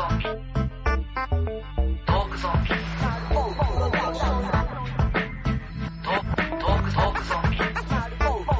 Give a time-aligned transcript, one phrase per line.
[0.00, 0.24] ゾンビ。
[2.06, 2.70] トークゾンビ。
[2.70, 3.36] ト
[6.58, 7.56] トークトークゾンビ。
[7.58, 8.56] トークトー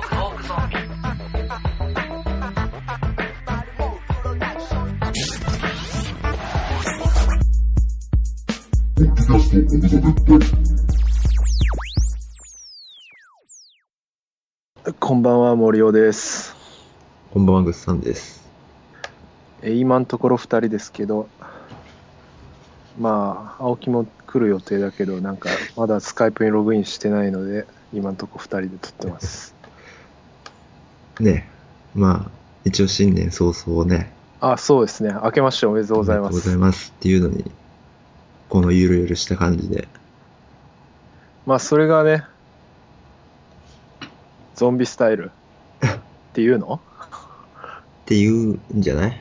[0.00, 0.74] クトークゾンビ。
[14.98, 16.53] こんばんは森尾です。
[17.34, 18.44] こんばんは、ぐっさんです。
[19.60, 21.28] えー今のところ2人ですけど
[22.96, 29.52] まあ青木も来る予定だけどなんかまだスカイプにログインしてないので今のところ2人で撮ってます。
[31.18, 31.48] ね
[31.96, 32.30] まあ、
[32.64, 35.12] 一応新年早々ね、あそうですね。
[35.12, 37.50] 明けましておめでとうございまおめでとうござすいますっていうのに、
[38.48, 39.88] このゆるゆるした感じで、
[41.46, 42.22] まあそれがね
[44.54, 45.32] ゾンビスタイル
[45.84, 45.88] っ
[46.32, 46.80] ていうの？
[48.04, 49.20] っていうんじゃない？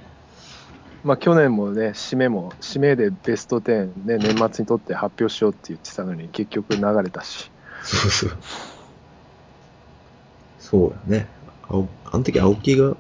[1.04, 7.50] まあ去年もね締めも締めでベスト10ね年末にとって発表しようって言ってたのに結局流れたし
[7.84, 8.32] そうそう。
[10.60, 11.28] そうやね。
[11.70, 12.96] 青あの時、青木が、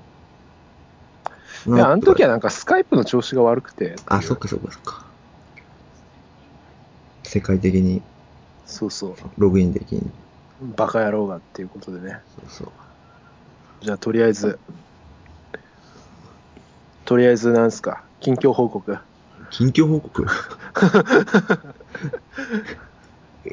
[1.66, 5.06] いやあの時はは、なんかスカイプの調子が悪くてあ、そっかそっかそっか。
[7.24, 8.02] 世界的に
[8.66, 10.12] そうそうログインできん。
[10.76, 12.68] バカ野郎がっていうことでねそうそう。
[13.86, 14.60] じゃあとりあえず
[17.06, 18.04] とりあえずなんすか？
[18.22, 18.98] 近況報告。
[19.52, 20.26] 近況報告？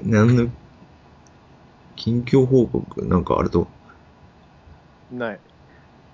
[0.04, 0.48] 何の、
[1.96, 3.04] 近況報告？
[3.06, 3.66] なんかあると、
[5.12, 5.40] ない。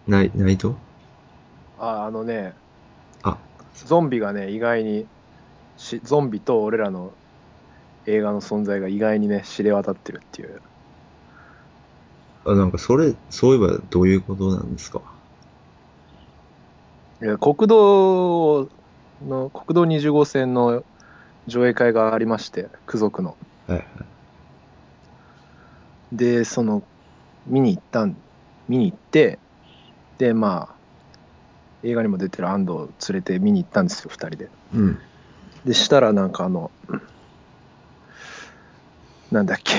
[0.07, 0.77] ない、ないと？
[1.79, 2.55] ああのね
[3.23, 3.37] あ、
[3.75, 5.07] ゾンビがね意外に
[5.77, 7.13] しゾンビと俺らの
[8.07, 10.63] 映画の存在が意外にね知れ渡ってるっていう。
[12.47, 15.03] あ、なんかそれ、そういえばどういうことなんですか？
[17.21, 18.69] 国道
[19.27, 20.85] の国道20号線の
[21.47, 23.37] 上映会がありまして付属の
[23.67, 23.87] はいはい。
[26.13, 26.83] でその
[27.47, 28.17] 見に行ったん
[28.69, 29.39] 見に行って
[30.19, 30.77] でまあ
[31.83, 34.99] 映画にも出てる安藤を連れて見に行ったんですよ2人でうん。
[35.65, 36.71] でしたらなんかあの
[39.33, 39.75] なんだっけ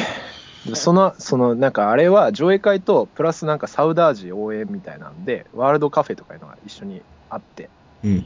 [0.75, 7.69] そのそのなんかあれは上映会とプラスなんかサウダージ応援みたいなんでワールドカフェとかいうのが一緒にあって
[8.03, 8.25] うん。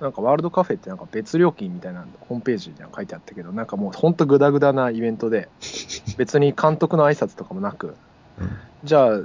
[0.00, 5.48] なんかワールドカフェってなんか別料金みたいなのホームページには書いてあったけどなんかもうほんとグダグダなイベントで
[6.18, 7.96] 別に監督の挨拶とかもなく
[8.38, 8.50] うん
[8.84, 9.20] じゃあ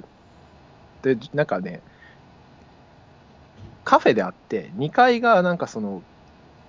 [1.02, 1.82] でなんかね
[3.84, 6.02] カフェであって2階がなんかその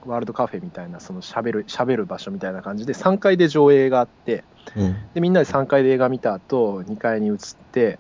[0.06, 4.44] ワールドカフェみたいなその喋る喋る場所みたいな感じで3階で上映があって
[4.76, 4.96] うん。
[5.14, 7.36] でみんなで3階で映画見た後2階に移っ
[7.72, 7.98] て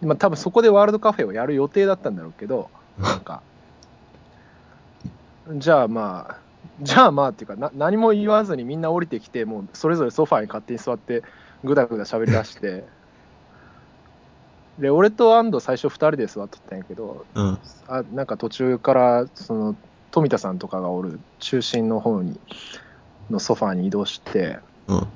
[0.00, 3.42] でまあ多分そこでワールドカフェをやる予定だったんだろうけどなんか
[5.56, 6.38] じゃあまあ
[6.82, 11.22] じゃあまあっていうかな何も言わずにみんな降りてきてもうそれぞれソファーに勝手に座って
[11.62, 12.84] ぐだぐだ喋り出して
[14.78, 17.58] で俺と安藤最初2人で座っとったんやけどうん。
[17.86, 19.76] あなんか途中からその
[20.14, 22.38] 富田さんとかがおる中心の方に
[23.30, 24.98] のソファーに移動してうん。
[25.00, 25.06] そ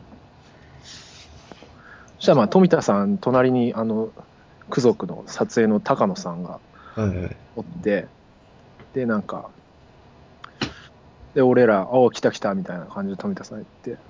[2.18, 4.10] したらまあ富田さん隣にあの
[4.68, 6.58] 区族の撮影の高野さんが
[6.96, 7.36] はいはい。
[7.54, 8.08] おって
[8.92, 9.50] でなんか
[11.32, 14.02] で俺ら「あお来た来た」みたいな感じで富田さん言って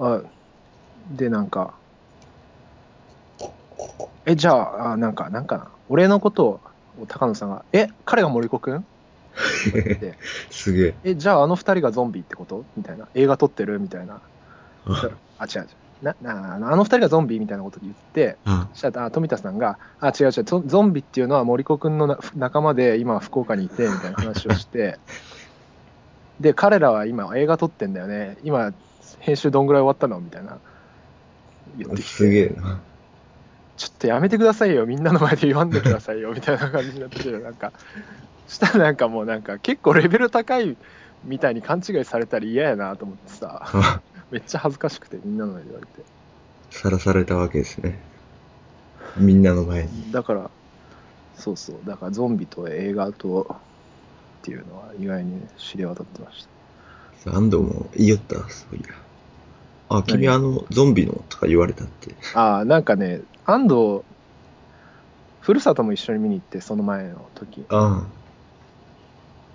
[0.00, 0.20] あ
[1.16, 1.74] でなんか
[4.26, 6.60] えじゃああなんかなんかな俺のことを
[7.06, 8.84] 高野さんが「え彼が森子くん?」
[10.50, 10.94] すげえ。
[11.04, 12.64] えじゃああの二人がゾンビってこと？
[12.76, 13.08] みたいな。
[13.14, 14.20] 映画撮ってるみたいな。
[14.86, 15.66] ああ違う違う。
[16.02, 20.44] ななあの二人がゾンビみたいなこと言ってあ、そしたらあ富田さんが「あ違う違う。
[20.44, 24.98] ゾゾンビっていうのは森子くんのな仲間で今福岡にいて」みたいな話をして。
[26.40, 28.36] で彼らは今映画撮ってんだよね。
[28.42, 28.72] 今
[29.20, 30.18] 編集どんぐらい終わったの？
[30.18, 30.58] みたいな。
[31.78, 32.80] 言ってきすげてえな。
[33.76, 34.84] ちょっとやめてくださいよ。
[34.86, 36.32] みんなの前で言わんでくださいよ。
[36.32, 37.72] みたいな感じになってなんか
[38.48, 40.76] したらなんかもうなんか結構レベル高い
[41.24, 44.00] みたいに勘違いされたら嫌やなと思ってさあ
[44.30, 46.02] めっちゃ恥ずかしくてみんなの前で言われて
[46.70, 47.98] さらされたわけですね。
[49.16, 50.10] みんなの前に。
[50.10, 50.50] だから
[51.36, 53.56] そうそうだからゾンビと映画と
[54.40, 56.46] っていうのは意外にね知れ渡ってまし
[57.24, 58.94] た安藤も言いよった、そういや。
[59.88, 62.14] あ、君何あの、ゾンビのとか言われたって。
[62.34, 64.02] ああなんかね安藤
[65.40, 68.06] ふるさとも一緒に見に行ってその前の時、あ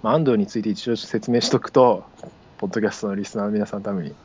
[0.04, 2.04] まあ、安藤について一応説明しとくと
[2.58, 4.16] ポッドキャストのリスナーの皆さんのために。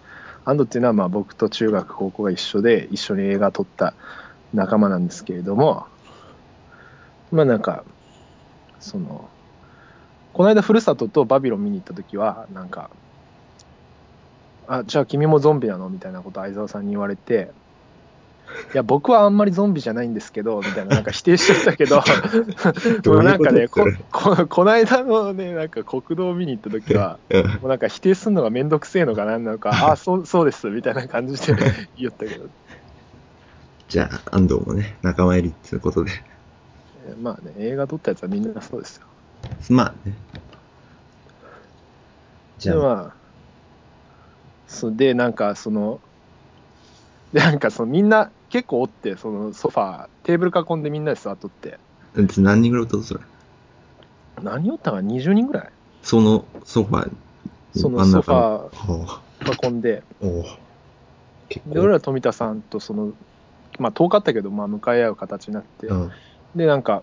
[0.44, 3.94] 安藤っていうのはまあ僕と中学高校が一緒で一緒に映画撮った
[4.52, 5.86] 仲間なんですけれども
[7.30, 7.84] まあなんか
[8.80, 9.28] その、
[10.32, 12.90] この間、ふるさととバビロン見に行った時は、なんか、
[14.66, 15.88] あ、じゃあ君もゾンビなの？
[15.88, 17.52] みたいなこと相沢さんに言われて、
[18.74, 21.96] いや、僕はあんまりゾンビじゃないんですけど、みたいな、なんか否定しちゃったけど、
[23.06, 31.54] もうなんかね、こここの間のね、なんか国道を見に行った時は、うんもうなんか否定するのがめんどくせえのかなんなのか、 あ、そうそうです、みたいな感じで
[31.96, 32.46] 言ったけど、
[33.88, 36.10] じゃあ、安藤もね、仲間入りっていうことで。
[37.06, 39.06] えまあね、映画撮ったやつはみんなそうですよ。
[39.68, 40.14] まあね。
[42.58, 43.14] じゃあ、で、まあ、
[44.66, 46.00] そうで、なんかその、
[47.32, 51.78] で、なんかそのみんな結構おって、そのソファー、テーブル囲んでみんなで座っとって、
[52.14, 53.20] うん何人ぐらいおったのそれ。
[54.42, 55.68] 何おったかな ?20 人ぐらい。
[56.02, 57.16] そのソファーに
[57.74, 59.06] その真ん中ソ
[59.40, 60.02] の囲んで、
[61.66, 63.14] で、俺ら富田さんとその、
[63.78, 66.10] まあ遠かったけど、まあ向かい合う形になって、うん。
[66.54, 67.02] で、なんか、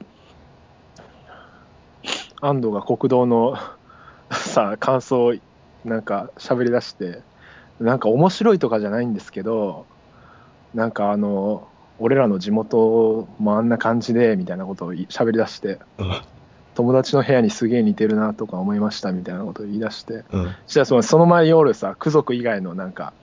[2.42, 3.58] 安藤が国道の
[4.30, 5.34] さ、感想を
[5.84, 7.24] なんか喋り出して、
[7.80, 9.88] なんか面白いとかじゃないんですけど、
[10.74, 11.68] なんかあの、
[12.00, 16.24] 俺らの地元もあんな感じで、みたいなことをい喋り出して、あ
[16.76, 20.56] 友達の部屋にすげえ似てるなとか思いましたみたいなことを言い出して、うん。
[20.66, 23.14] そしたらそのその前夜さ、ク族以外のなんか、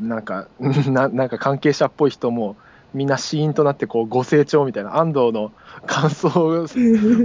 [0.00, 0.48] なんか、
[0.88, 2.56] ななんか関係者っぽい人も、
[2.94, 5.52] みんなシーンとなってこうご成長みたいな安藤の
[5.86, 6.28] 感想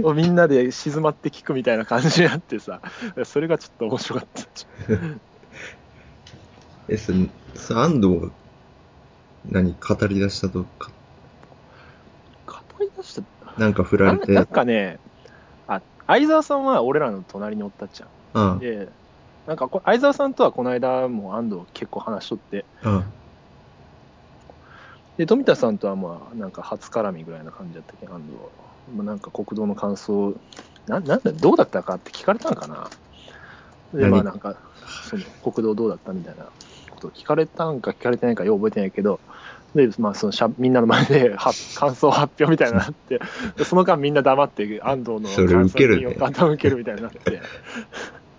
[0.02, 2.80] をみんなで静まって聞くみたいな感じになってさ
[3.24, 4.44] それがちょっと面白かった。
[6.88, 7.12] え、そ
[7.78, 8.30] 安藤が、
[9.46, 10.90] 何、語り出したとか、
[12.46, 13.22] 語り出した？
[13.60, 14.98] なんか振られて、なんかね
[15.66, 18.06] あ相沢さんは俺らの隣におったっちゃ
[18.40, 18.52] ん。
[18.52, 18.88] うん、で
[19.46, 22.64] なんかこ相沢さんとはこの間も安藤結構話しとって。
[22.84, 23.04] うん、
[25.16, 28.06] で富田さんとはまあなんか初絡みぐらいな感じだったけ？
[28.06, 28.42] ど安藤は、
[28.96, 30.34] まあ、なんか国道の感想。
[30.86, 32.88] ななんだどうだったかって聞かれたんかな？
[33.92, 34.10] で何？
[34.10, 34.56] まあなんか
[35.04, 36.46] その国道どうだったみたいな
[36.98, 39.20] ことを聞かれたんか聞かれてないかよう覚えてないけど
[39.74, 43.20] で、まあ、そのしゃみんなの前で は感想発表みたいになって
[43.56, 47.40] で その間みんな黙って安藤の感想に頭受けるみたいになって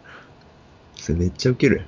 [0.97, 1.83] それめっちゃウケる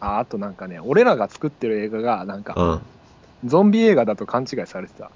[0.00, 2.82] ああとなんかね俺らが作ってる映画がなんか。
[3.44, 5.10] ゾンビ映画だと勘違いされてた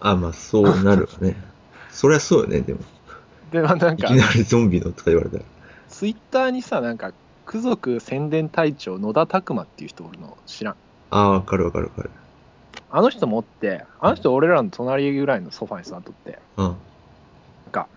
[0.00, 1.36] あ、まあ、そうなるわね。
[1.90, 2.80] そりゃそうよね、でも。
[3.50, 5.44] でまあなんかいきなりゾンビのとか言われたら。
[5.88, 7.12] ツイッターにさ、なんか、
[7.48, 10.76] 区族宣伝隊長、野田拓馬っていう人おるの知らん。
[11.08, 12.10] ああ、わかるわかるわかる。
[12.90, 16.66] あの人もおって、あの人俺らの隣ぐらいのソファに座っとって、うん。
[16.66, 16.72] な
[17.70, 17.88] んか、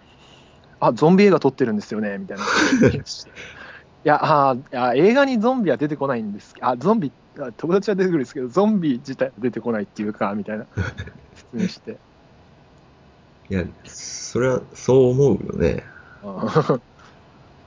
[0.79, 2.45] あ、ゾンビ映画撮ってるんですよね、みたいな。
[4.03, 4.19] いや、
[4.49, 10.65] あーいや映画にゾンビは出てこないんですあ、ゾンビ、あ友達は出てくるんですけど、ゾンビ自体は出てこないっていうか、みたいな
[11.35, 11.99] 説明して。
[13.49, 15.83] いや、それは、そう思うよね。
[16.21, 16.79] あ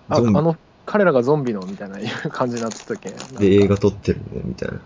[0.08, 1.98] あゾンビの、彼らがゾンビのみたいな
[2.30, 3.10] 感じになってたけ？
[3.38, 4.80] で、映画撮ってるね、みたいな。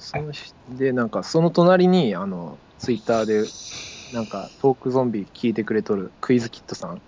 [0.00, 3.44] そのしで、なんかその隣に、あの、ツイッターで、
[4.16, 7.00] なんかトークゾンビ聞いてくれとるクイズキットさん。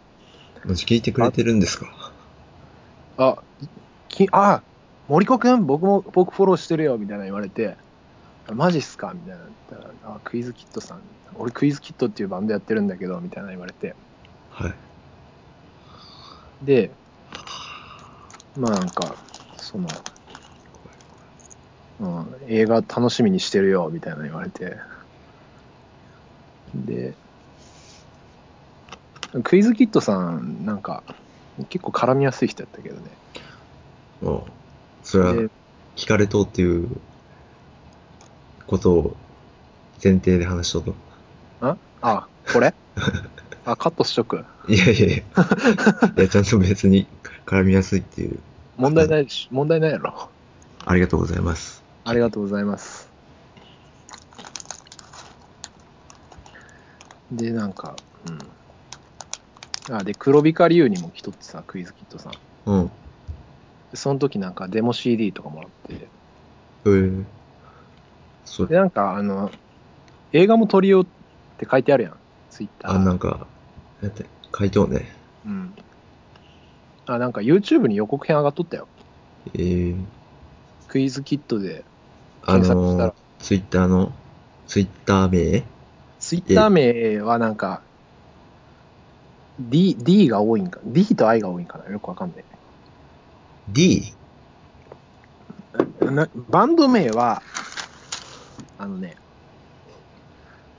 [0.65, 1.87] もし聞いてくれてるんですか？
[3.19, 3.39] あ、
[4.09, 4.63] きあ、
[5.09, 7.77] 森子くん、僕も、僕フォローしてるよ、みたいな言われて、
[8.49, 9.13] あマジっすか？
[9.15, 11.01] みたいな言ったら、あ、クイズキットさん。
[11.35, 13.95] 俺クイズキットっていうバンドやってるんだけど、みたいな言われて。
[14.51, 14.75] はい。
[16.63, 16.91] で、
[18.57, 19.17] まあなんか、
[19.57, 19.89] その、
[22.01, 24.77] うん、映画楽しみにしてるよ、みたいな言われて。
[26.75, 27.15] で、
[29.43, 31.03] クイズキットさん、なんか、
[31.71, 33.03] 結構絡みやすい人やったけどね。
[34.23, 35.49] もう、それはで、
[35.97, 36.89] 聞かれとうっていう
[38.67, 39.17] ことを
[40.03, 40.95] 前提で話しとうと。
[41.61, 42.75] ああ、これ？
[43.67, 44.45] あ、カットしとく？
[44.69, 45.17] いやいやいや。
[45.17, 45.23] い
[46.17, 47.07] や、ちゃんと別に
[47.45, 48.39] 絡みやすいっていう。
[48.77, 50.29] 問題ないし、問題ないやろ。
[50.85, 51.83] ありがとうございます。
[52.05, 53.09] ありがとうございます。
[57.33, 57.97] で、なんか、
[59.89, 59.97] うん。
[59.97, 62.33] あ、で、黒光龍にも来とってさ、クイズキットさん。
[62.67, 62.91] うん。
[63.91, 66.09] でその時なんかデモ CD とかもらって。
[66.87, 67.25] えー、
[68.45, 69.51] そで、れ、なんかあの、
[70.33, 71.07] 映画も撮りようっ
[71.59, 72.13] て書いてあるやん。
[72.51, 72.93] ツイッター。
[72.93, 73.47] あ、なんか、
[74.03, 74.27] やって、
[74.57, 75.07] 書いとうね。
[75.47, 75.75] うん。
[77.07, 78.89] あ、なんか YouTube に予告編上がっとったよ。
[79.55, 79.97] えー、
[80.89, 81.85] クイズキットで
[82.43, 84.13] あ検索したらのー、ツイッターの、
[84.67, 85.65] ツイッター名？
[86.19, 87.81] ツイッター名はなんか、
[89.61, 90.81] D、D が多いんか。
[90.85, 91.91] D と I が多いんかな？
[91.91, 92.45] よくわかんない。
[93.69, 94.13] ?D?
[96.01, 97.43] なバンド名は、
[98.79, 99.17] あのね、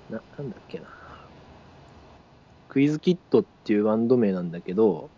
[0.10, 0.86] な、なんだっけな？
[2.78, 5.10] クイズキットっていうバンド名なんだけど、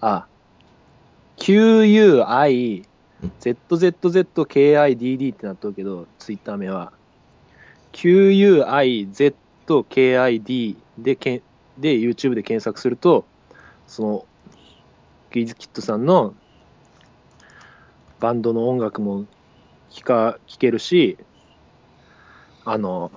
[0.00, 0.26] あ、
[1.36, 2.84] QUI、
[3.40, 6.92] ZZZKIDD ってなっとるけど、ツイッター名は。
[7.92, 9.14] QUIZKID
[10.98, 11.40] でけ、
[11.78, 13.24] で、YouTube で検索すると、
[13.86, 14.26] その、
[15.30, 16.34] クイズキットさんの
[18.18, 19.24] バンドの音楽も
[19.88, 21.16] 聞か、聞けるし、
[22.64, 23.12] あの、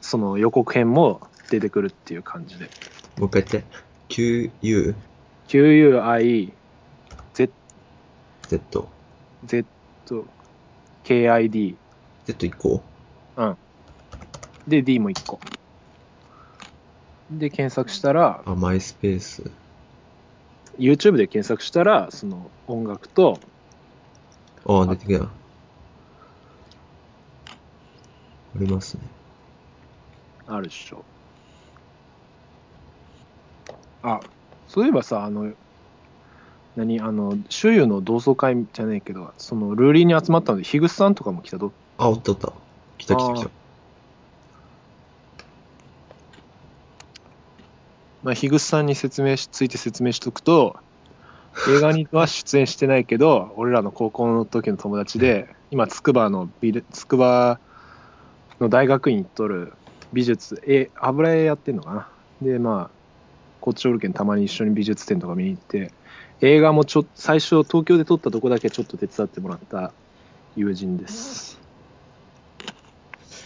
[0.00, 2.70] その予告編も出てくるっていう感じで。
[3.18, 3.68] もう一回言って。
[4.08, 4.94] QU、
[5.48, 6.52] QUI、
[7.34, 7.52] Z、
[8.48, 8.88] Z、
[9.44, 9.66] Z、
[11.04, 11.76] KID。
[12.24, 12.82] Z 一個？
[13.36, 13.56] うん。
[14.66, 15.40] で、D も1個。
[17.30, 19.50] で、検索したら、あ、マイスペース。
[20.78, 23.38] YouTube で検索したら、その音楽と、
[24.66, 25.24] ああ、出てきた。
[25.24, 25.28] あ
[28.56, 29.02] りますね。
[30.46, 31.04] あるでしょ。
[34.02, 34.20] あ、
[34.66, 35.54] そういえばさ、あの、
[36.76, 42.52] 何、あの、周遊の同窓会じゃねえけど、その、ルーリーに集まったので、樋口さんとかも来たど、あ、おったおった。
[42.98, 43.50] 来た来た来あた。
[48.22, 50.76] まあ、樋口さんに説明し、ついて説明しとくと、
[51.68, 57.58] 映画には出演してないけど、 俺らの高校の時の友達で、今、筑波の美で、筑波
[58.60, 59.74] の大学院行っとる
[60.12, 62.12] 美術、え、油絵やってんのかな。
[62.40, 62.97] で、まあ、
[63.68, 65.92] こっちおるけんたまに一緒に美術展とか見に行って、
[66.40, 69.92] 映画もちょ最初東京で撮ったとこだけちょっと手伝ってもらった
[70.56, 71.58] 友人です。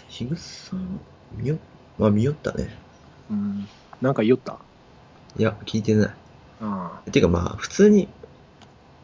[0.09, 1.01] 樋口さん、
[1.35, 1.59] 見よ、
[1.99, 2.69] まあ見よったね。
[3.33, 3.67] うん。
[4.01, 4.61] なんか言おった？
[5.37, 6.11] いや、聞いてない。
[6.61, 8.07] あてかまあ、普通に、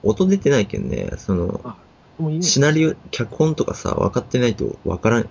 [0.05, 1.75] 音出てないけんね、その、あ。
[2.17, 2.45] もういいね。
[2.45, 5.29] シナリオ、脚本とかさ、分かってないと分からん。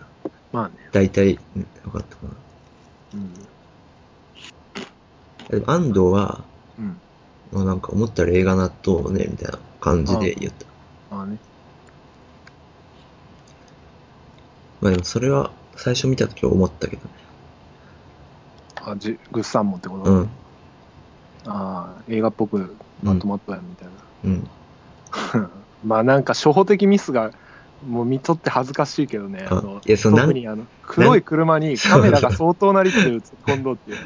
[0.52, 0.74] まあね。
[0.92, 2.30] 大体、うん分かったかな。
[3.14, 3.32] うん。
[5.66, 6.44] 安藤は、
[6.78, 6.98] うん。
[7.52, 11.16] まあなんか思ったら映画納豆ね、みたいな感じで言った。
[11.16, 11.38] まあね。
[14.82, 17.10] まあでもそれは、最初見た時は思ったけどね。
[18.76, 20.30] あ、じグッサンもってこと、うん、
[21.46, 23.88] ああ、映画っぽくまとまったやんみたい
[24.26, 24.50] うん。
[25.34, 25.50] な。
[25.86, 27.32] まあなんか初歩的ミスが、
[27.88, 29.46] もう見とって恥ずかしいけどね。
[29.50, 33.98] ああのいやその特にあの黒い車にカメラが相当な率で映っ込んどっていう。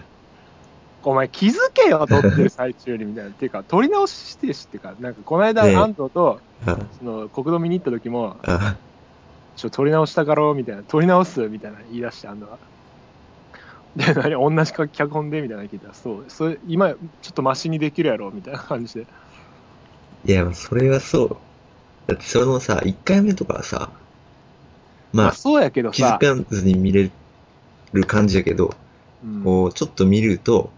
[1.04, 3.30] お前気づけよ、撮ってる最中にみたいな。
[3.30, 8.76] っていうか、 撮り直ししてしっていうか、なんかこの間安藤と、あ、その国道見に行った時も、あ、
[9.56, 12.58] ちょ、撮り直したかろうみたいな、撮り直すみたいな言い出して、安藤は。
[13.96, 16.98] で、何、同じか脚本でみたいなの聞いたら、そう、それ、今、ちょ
[17.30, 19.08] っとマシにできるやろみたいな感じで。
[20.26, 21.38] いや、まあそれはそう。
[22.08, 23.90] だってそのさ、1回目とかはさ、
[25.14, 27.12] まあ、そうやけど気づさ、かずに見れ
[27.94, 28.74] る感じやけど、
[29.24, 30.72] うんこう、ちょっと見ると、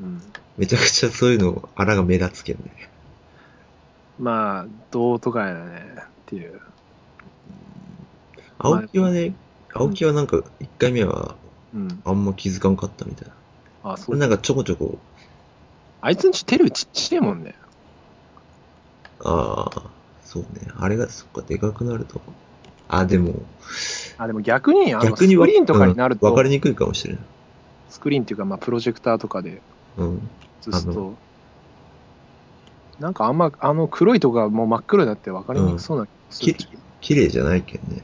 [0.00, 0.22] うん
[0.58, 2.88] めちゃくちゃそういうの、あらが目立つけどね。
[4.18, 6.60] まあ、どうとかやねっていう。
[8.58, 9.34] 青木はね、
[9.72, 11.36] 青木はなんか、1回目は
[11.72, 12.02] うん。
[12.04, 13.92] あんま気づかんかったみたいな。
[13.92, 14.16] あ、そう。
[14.16, 14.98] なんかちょこちょこ、
[16.00, 17.54] あいつんちテレビちっちゃいもんね。
[19.20, 19.82] ああ、
[20.24, 20.48] そうね。
[20.76, 22.20] あれが、そっか、でかくなると。
[22.88, 23.34] あ、でも、
[24.16, 27.22] あ、でも逆に、あの、逆にわスクリーンとかになると、うんわかりにくいかもしれない。
[27.90, 29.60] スクリーンっていうか、まあ、プロジェクターとかで
[29.96, 30.28] うん。
[30.66, 31.14] あ映すと、
[32.98, 36.68] なんかあんま、あの黒いとこがもう真っ黒になって分かりにくそうな気がするき
[37.00, 38.02] 綺麗じゃないけんね。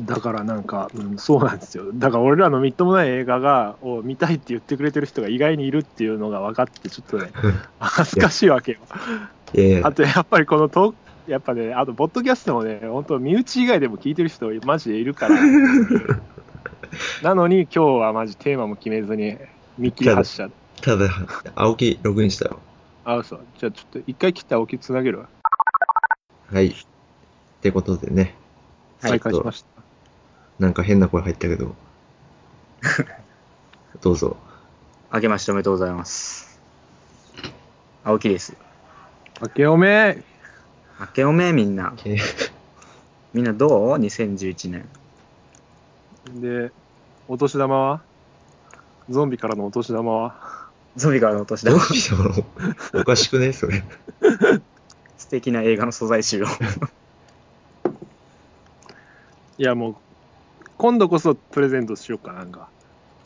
[0.00, 1.90] だからなんか、うん、そうなんですよ。
[1.94, 7.30] だから俺らのみっともない映画が、を見たいって言ってくれてる人が意外にいるっていうのが分かって、ちょっとね、
[7.80, 8.78] 恥ずかしいわけよ。
[9.82, 10.96] あ、とやっぱりこのトーク
[11.30, 15.36] やっぱね、あと、ポッドキャストもね、本当身内以外でも聞いてる人、マジでいるから。
[17.22, 19.38] なのに、今日はマジテーマも決めずに、
[19.78, 20.50] 見切り発車。
[20.82, 21.10] ただ、
[21.54, 22.58] 青木ログインしたよ。
[23.04, 23.40] あ、嘘。
[23.58, 25.28] じゃあちょっと一回切って青木つなげるわ。
[26.52, 26.68] はい。
[26.68, 26.74] っ
[27.60, 28.34] てことでね、
[28.98, 29.68] 再開しました。
[30.58, 31.74] なんか変な声入ったけど。
[34.00, 34.36] どうぞ。
[35.12, 36.60] 明けましておめでとうございます。
[38.04, 38.56] 青木です。
[39.40, 40.22] 明けおめ
[41.00, 41.94] 明けおめみんな。
[42.04, 42.16] え
[43.34, 44.88] みんなどう ?2011 年。
[46.34, 46.72] で、
[47.28, 48.02] お年玉は？
[49.08, 50.34] ゾンビからのお年玉は？
[50.96, 51.76] ゾンビからのお年玉。
[52.94, 53.52] おかしくね？
[53.52, 53.84] それ。
[55.16, 56.46] 素敵な映画の素材集を。
[59.58, 59.96] いや、もう、
[60.76, 62.68] 今度こそプレゼントしようかなんか。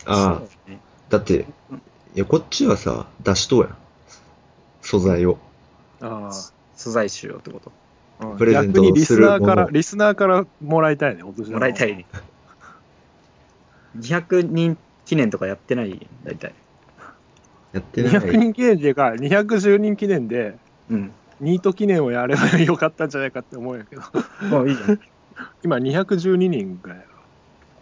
[0.06, 0.78] ああね
[1.08, 1.46] だって、
[2.14, 3.76] いや、こっちはさ、出しとうやん。
[4.80, 5.38] 素材を。
[6.00, 6.34] ああ。
[6.76, 7.70] 素材集をってこと。
[7.70, 12.04] うんプレゼント逆にリスナーかするものらリスナーからもらいたいねお年玉もらいたいね。
[13.98, 16.06] 200人記念とかやってない？
[16.24, 16.54] 大体。
[17.72, 18.12] やってない。
[18.12, 20.56] 200人記念っていうか210人記念で
[20.90, 21.12] うん。
[21.40, 24.02] ニート記念をやればよかったんじゃないかって思うんやけど
[24.50, 25.00] もういいじゃん。
[25.64, 27.10] 今212人ぐらいやろ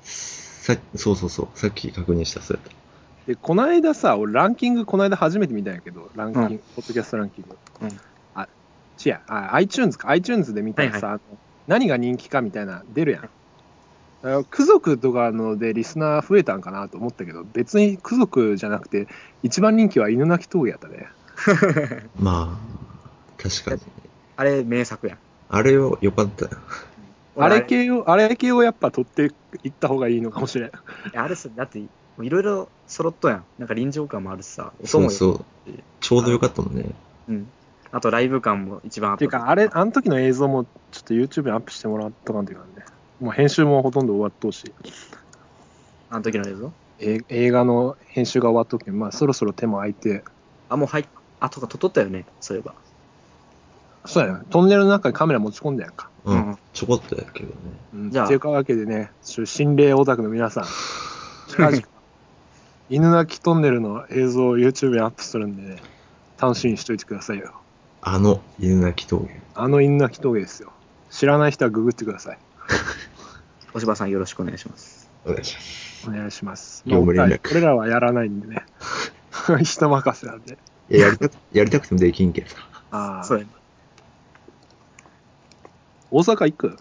[0.02, 1.58] さそうそうそう。
[1.58, 2.72] さっき確認した、そうやっ
[3.26, 7.88] でこの間さ俺ランキングこの間初めて見たんやけどランキング、うんポッドキャストランキング、うん
[8.34, 8.48] あ
[9.04, 13.28] 違うあ iTunes か iTunes で見たらさ、はいあの何が人気かみたいな出るやん
[14.50, 19.06] ク族とかのでリスナー増えたんかなと思ったけど別にク族じゃなくて
[19.42, 21.08] 一番人気は犬鳴峠やったね
[21.46, 21.52] た。
[22.18, 23.80] まあ、確かに。
[24.36, 25.18] あれ、名作やん。
[25.48, 26.50] あれは良かったよ。
[27.36, 29.32] あれ系をあれ系をやっぱ取って
[29.62, 30.72] いった方がいいのかもしれん
[31.14, 31.88] あれさ、だって、い
[32.28, 33.44] ろいろ揃っとやん。
[33.58, 35.72] なんか臨場感もあるしさ、音もよそうそう。
[36.00, 36.86] ちょうど良かったもんね。
[37.28, 37.48] うん。
[37.90, 39.16] あとライブ感も一番あっ。
[39.16, 42.84] ったていうかあれあの時の映像もちょっと YouTube にアップしてもらっとかんといかんね
[43.20, 44.72] もう編集もほとんど終わっとうし
[46.10, 46.72] あの時の映像？
[47.00, 50.24] え映画の編集が終わっとくけん、まあ、そろそろ手も空いて、
[50.68, 51.04] あ、もう入っ、
[51.40, 52.74] あ、とか撮っとったよね、そういえば。
[54.04, 56.08] そうやね、トンネルの中にカメラ持ち込んだやんか。
[56.24, 56.58] ううんん。
[56.72, 57.54] ちょこっとやけどね。
[57.94, 60.64] うん、じゃあっていうわけでね、心霊オタクの皆さん、
[61.48, 61.82] 近々、
[62.90, 65.82] 犬鳴トンネルの映像を YouTube にアップするんでね、
[66.40, 67.52] 楽しみにしといてくださいよ。
[68.00, 69.40] あの、犬鳴峠。
[69.54, 70.72] あの犬鳴峠ですよ。
[71.10, 72.38] 知らない人はググってください。
[73.74, 75.10] お柴さんよろしくお願いします。
[75.24, 76.08] お願いします。
[76.08, 76.82] お願いします。
[76.86, 78.64] 業務連絡まあ俺らはやらないんでね。
[79.64, 80.58] 人任せなんで。
[80.90, 82.56] いや、やりたく、やりたくてもできんけどさ。
[82.90, 83.50] ああそうやね。
[86.10, 86.76] 大阪行く？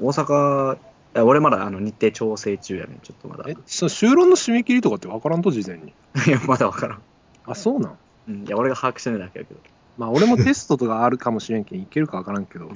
[0.00, 0.78] 大阪、い
[1.14, 3.44] や俺まだあの日程調整中やねちょっとまだ。
[3.48, 5.94] え、その就労の締め切りとかって分からんと事前に？
[6.26, 7.02] いや、まだわからん。
[7.46, 7.96] あ、そうなん？
[8.28, 8.44] うん。
[8.44, 9.60] いや、俺が把握してないだけやけど。
[9.98, 12.70] まあ俺もテストとかあるかもしれんけんいけるか分からんけど、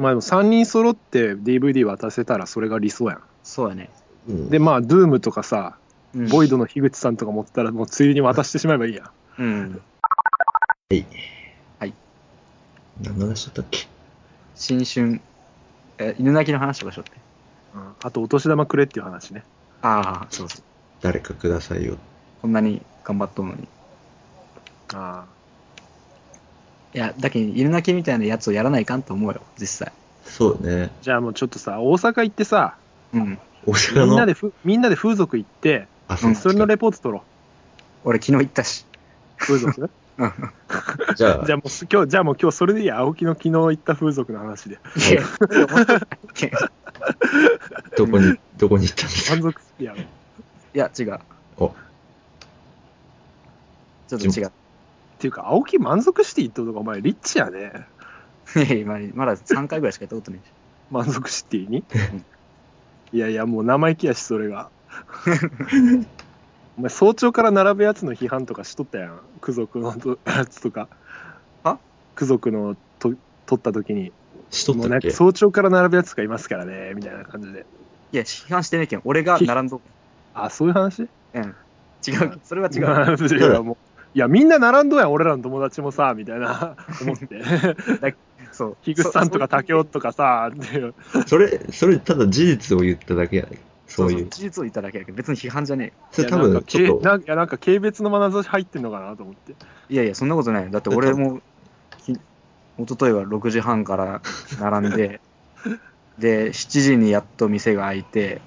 [0.00, 3.22] まあでも3人揃って DVD 渡せたらそれが理想やん。
[3.44, 3.90] そうやね。
[4.28, 5.76] うんでまあ、ドゥームとかさ、
[6.14, 9.10] うん、ボイドの樋口さんとか持ったらもうついでに渡してしまえばいいやん。
[9.42, 9.82] うん。
[10.90, 11.06] はい。
[11.78, 11.94] はい。
[13.02, 13.86] 何の話だったっけ？
[14.54, 15.20] 新春、
[15.98, 17.12] え、犬鳴きの話とかしよって。
[17.74, 19.44] うんあとお年玉くれっていう話ね。
[19.82, 20.62] ああ、そうそう。
[21.02, 21.98] 誰かくださいよ。
[22.40, 23.68] こんなに頑張っとんのに。
[24.94, 25.24] あ
[26.92, 29.92] いや、だけど犬鳴きみたいなやつをやらないかんと思うよ、実際。
[30.24, 30.90] そうね。
[31.02, 32.76] じゃあもうちょっとさ、大阪行ってさ、
[33.12, 33.38] うん。
[33.66, 34.06] 大阪の？
[34.06, 37.22] みんなでふみんなで風俗行って、あ、そうそれのレポート取ろ
[38.04, 38.84] 俺昨日行ったし。
[39.40, 39.44] う。
[39.44, 39.90] 風俗？
[40.18, 40.32] うん。
[41.16, 42.98] じゃあ じゃあもうす今日、じゃあもう今日それでいいや。
[42.98, 44.74] 青木の昨日行った風俗の話で。
[44.74, 44.78] い
[45.14, 45.22] や、
[47.96, 50.02] どこに、どこに行ったんですか満足してやろう。
[50.02, 50.06] い
[50.78, 51.18] や、違う。
[51.56, 51.72] お、
[54.08, 54.52] ちょっと違う。
[55.20, 57.86] っていうか、青木満足して行ったとか、お前リッチやね。
[58.56, 60.44] いやまだまだ3回ぐらいしかやったことないし。
[60.90, 61.84] 満足シティにん
[63.12, 64.70] いやいやもう生意気やしそれが
[66.76, 70.88] お前早朝から並ぶやつの批判とかしとったやんク族のとやつとか
[71.62, 71.78] は？
[72.16, 73.14] ク族のと
[73.46, 74.12] 取った時に
[74.50, 75.10] しとったっけ？
[75.10, 77.66] 早朝から並ぶやつがいますからねみたいな感じで
[78.12, 79.02] いや、批判してねえけん。
[79.04, 79.82] 俺が並んどく。
[80.34, 81.02] あそういう話？
[81.34, 81.42] うん。
[82.06, 82.40] 違う。
[82.42, 83.38] それは違う。
[83.38, 83.76] いやもう
[84.14, 87.42] いやみんな並んどんやん俺らの友達もさみたいな 思って
[88.52, 88.76] そう。
[88.82, 90.94] 樋口さんとかそ竹雄とかさっていう
[91.26, 93.58] それ、それただ事実を言っただけやね。
[93.86, 94.28] そういう。
[94.28, 99.94] 事実を言っただけやけど、別に批判じゃねそれ多分ちょっと、なんかいやなんか軽蔑の眼差し入ってんのかなと思ってえ。
[99.94, 100.70] いやいや、そんなことないよ。
[100.70, 101.40] だって俺も、
[102.04, 102.18] き一
[102.88, 104.22] 昨日は6時半から
[104.60, 105.20] 並んで、
[106.18, 108.40] で、7時にやっと店が開いて、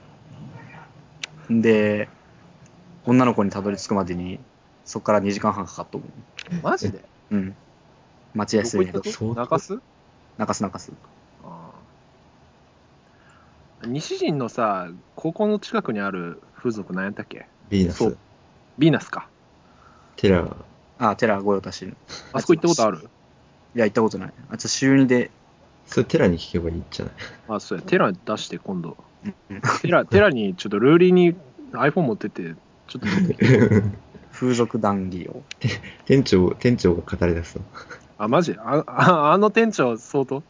[1.49, 2.09] で、
[3.05, 4.39] 女の子にたどり着くまでに、
[4.85, 6.07] そこから2時間半かかっと思
[6.61, 6.99] マジで？
[7.31, 7.35] う。
[7.35, 7.55] うん。
[8.33, 9.81] 待合室にどこ行った相当と中洲？
[10.37, 10.91] 中洲中洲。
[13.85, 17.47] 西陣のさ高校の近くにある風俗何やったっけ？
[17.69, 17.97] ヴィーナス。
[17.97, 18.17] そう、
[18.79, 19.27] ヴィーナスか。
[20.15, 20.47] テラ、
[20.99, 21.85] あ、寺御用達。
[21.87, 21.93] の。
[22.33, 23.09] あそこ行ったことある？
[23.75, 24.33] いや、行ったことない。
[24.51, 25.31] あ、ちょ、週2で、
[25.87, 27.13] それテラに聞けばいいんじゃない？
[27.49, 27.83] あそうや。
[27.83, 28.95] テラ出して今度。
[29.49, 31.35] うんテラテラにちょっとルーリーに
[31.71, 32.55] iPhone 持ってって
[32.87, 33.07] ちょっと
[34.33, 35.43] 風俗談義を。
[36.05, 37.63] 店長、店長が語り出すの？
[38.17, 38.55] あマジ？
[38.59, 40.43] あああの店長相当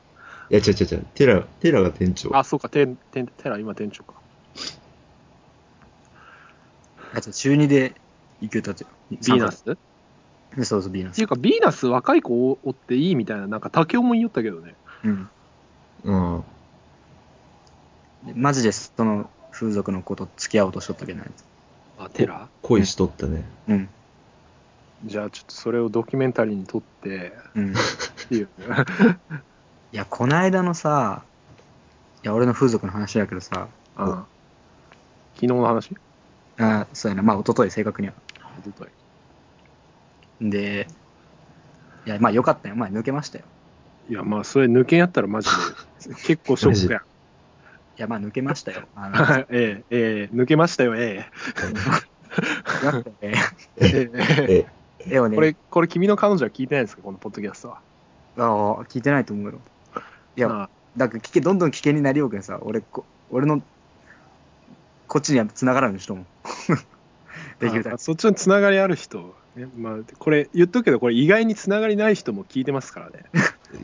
[0.49, 1.05] いや、違う違う違う。
[1.15, 2.35] テラ、テラが店長。
[2.35, 4.13] あそうかテテテラ今店長か
[7.15, 7.93] あ、ちょ、週2で
[8.41, 8.85] 行けたって。
[9.11, 9.63] ヴィーナス？
[10.63, 11.15] そうそう、ビーナス。
[11.15, 15.29] ていうかヴィーナス若い子おっていいみたいななんか竹雄も言いよったけどねうん。
[16.03, 16.43] うん。
[18.27, 21.31] でマジでその風俗の子と付き合おうとしとったけどね。
[21.99, 23.43] あテラ恋しとったね。
[23.67, 23.89] うん。
[25.05, 27.71] じゃあちょっとそれをドキュメンタリーに撮ってうん。
[27.71, 27.75] っ
[28.29, 28.47] ていう。
[29.91, 31.23] いや、こないだのさ、
[32.23, 34.25] いや、俺の風俗の話だけどさ、ああ
[35.35, 35.95] 昨日の話？
[36.57, 38.13] あそうやな、まあ、一昨日正確には。
[38.65, 38.89] 一昨
[40.41, 40.87] で、
[42.05, 42.75] いや、まあ、よかったよ。
[42.75, 43.45] まあ、抜けましたよ。
[44.07, 45.49] 日いや、まあ、それ抜けんやったらマジ
[46.07, 47.01] で、結構ショックや
[47.97, 48.83] や、まあ、抜けましたよ。
[48.95, 51.31] あの、ええ、ええ、抜けましたよ、ええ。
[53.21, 53.33] え
[53.81, 54.09] え
[54.49, 54.65] え
[55.05, 57.03] え、ね、これ、これ君の彼女は聞いてないですか？
[57.03, 57.81] このポッドキャストは。
[58.37, 58.41] あ
[58.81, 59.59] あ、聞いてないと思うよ。
[60.35, 63.61] いや、あだから聞け、どんどん危険になりようけんさ、俺、こ俺の、
[65.07, 66.25] こっちには繋がらんようにしともん。
[67.59, 67.95] できるだけ。
[67.95, 73.25] あそっちのつながりある人、ねまあ、これ言っとくけど、これ意外につながりない人も聞いてますからね。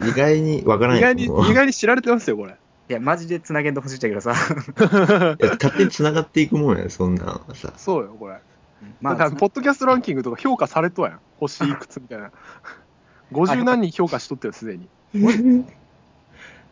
[0.08, 2.56] 意外にわからない意外に、意外に知られてますよ、これ。
[2.90, 4.34] いや、マジで繋げんとほしいっちゃけどさ。
[5.40, 7.72] いや勝手に繋がっていくもんや、そんなさ。
[7.78, 8.40] そうよ、これ。
[9.00, 11.20] まあだから、、ポッドキャストランキングとか評価されとわやん。
[11.38, 12.32] 星いくつみたいな。
[13.32, 14.90] 50何人評価しとったよ、すでに。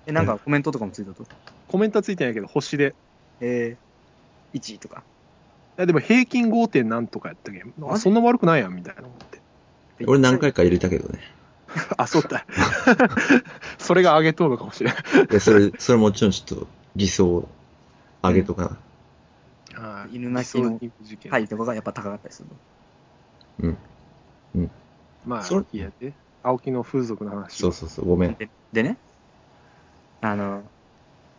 [0.07, 1.23] え、なんかコメントとかもついたと？
[1.67, 2.95] コメントはついてないけど、星で。
[3.39, 5.03] えー、1位とか。
[5.77, 6.67] いやでも平均 5.
[6.67, 7.73] 点なんとかやったけん。
[7.87, 9.39] あそんな悪くないやん、みたいな思って。
[10.07, 11.19] 俺何回か入れたけどね。
[11.97, 12.45] あ、そうだ。
[13.77, 15.27] それが上げとるのかもしれない。
[15.27, 17.47] で、それ、それもちろんちょっと理想を
[18.23, 18.77] 上げとか
[19.75, 19.81] な。
[19.81, 23.75] はい犬鳴きの理想事件タイとかがやっぱ高かったりするの？
[24.55, 24.71] うん。
[25.25, 27.57] まあそれ、いやで、青木の風俗の話。
[27.61, 28.35] そうそうそう、ごめん。
[28.35, 28.97] ででね、
[30.21, 30.63] あの、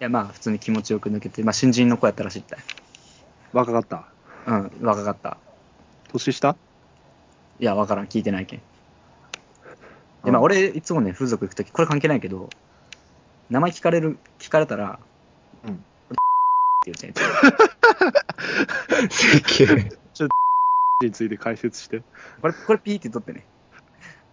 [0.00, 2.58] いやまあ普通に気持ちよく抜けて、まあ新人の子やったらしいったい。
[3.52, 4.04] 若かった。
[4.46, 5.38] うん、若かった。
[6.12, 6.56] 年下？
[7.58, 8.62] いや、わからん、聞いてないけん。
[10.28, 12.50] で、まあ俺、いつもね、風俗行くとき、これ関係ないけど、
[13.48, 15.00] 名前聞かれる、聞かれたら、
[15.64, 16.16] うん俺
[16.92, 17.10] って言
[19.72, 19.88] っげえ。
[21.00, 22.02] について解説して。
[22.42, 23.46] これ、これピーって言ってね。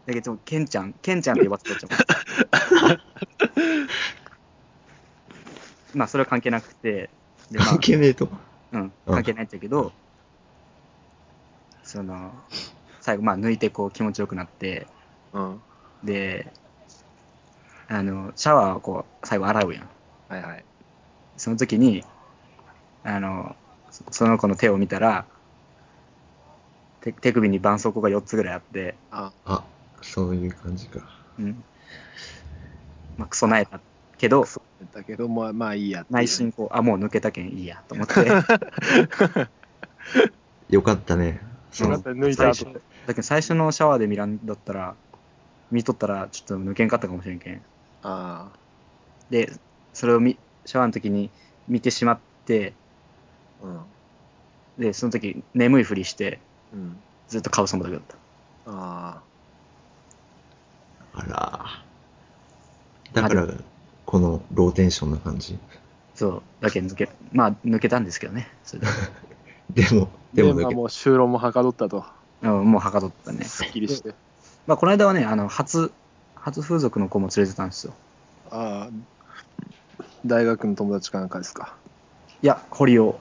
[0.05, 2.99] だけど、ケンちゃん、ケンちゃんって呼ばせとっちゃう。
[5.97, 7.09] まあ、それは関係なくて、
[7.51, 8.27] で、まあ関、係ねえと。
[8.73, 9.93] うん、関係ないんだけど、
[11.83, 12.33] その、
[12.99, 14.87] 最後、まあ、抜いてこう気持ちよくなって、
[15.31, 15.61] うん。
[16.05, 16.47] で、
[17.87, 19.89] あの、シャワーをこう、最後洗うやん。
[20.29, 20.65] はいはい。
[21.37, 22.03] その時に、
[23.03, 23.55] あの、
[23.91, 25.25] そその子の手を見たら、
[27.01, 29.63] 手手首に絆創膏が4つぐらいあって、あ、あ、
[30.01, 30.99] そういう感じか。
[31.39, 31.63] うん。
[33.17, 33.79] まあ、クソなえた
[34.17, 38.13] けど、そうだけど、まあ、まあいいやいう内心こう、あ、もう抜けたけんいいやと思って、
[40.69, 41.39] よかったね。
[41.79, 44.95] よかった抜いた後最初だけど最初のシャワーで見らんだったら、
[45.71, 47.61] 見とったらちょっと抜けんかったかもしれんけん。
[48.03, 48.49] あ
[49.29, 49.51] で、
[49.93, 51.29] それをみシャワーの時に
[51.67, 52.73] 見てしまって、
[53.63, 53.67] あ。
[53.67, 53.81] うん。
[54.77, 56.39] で、その時眠いふりして、
[56.73, 56.97] うん。
[57.27, 58.15] ずっと顔そばだけだった。
[58.67, 59.21] あ
[61.13, 61.65] あら。
[63.13, 63.47] だから、
[64.05, 65.57] このローテンションな感じ。
[66.13, 68.49] そう、だけど抜け、まあ抜けたんですけどね。
[68.63, 68.81] それ
[69.71, 72.05] で でも、ででも抜けまあもう就労もはかどったと。
[72.41, 73.43] うんもうはかどったね。
[73.45, 74.13] すっきりして。
[74.67, 75.91] まあこの間はね、あの、初、
[76.35, 77.93] 初風俗の子も連れてたんですよ。
[78.51, 80.03] ああ。
[80.25, 81.75] 大学の友達かなんかですか？
[82.41, 83.19] いや、堀尾。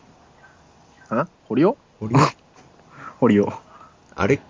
[1.11, 1.29] あ？
[1.45, 1.77] 堀尾？
[2.01, 2.15] 俺
[3.21, 3.53] 堀尾。
[4.15, 4.41] あれ、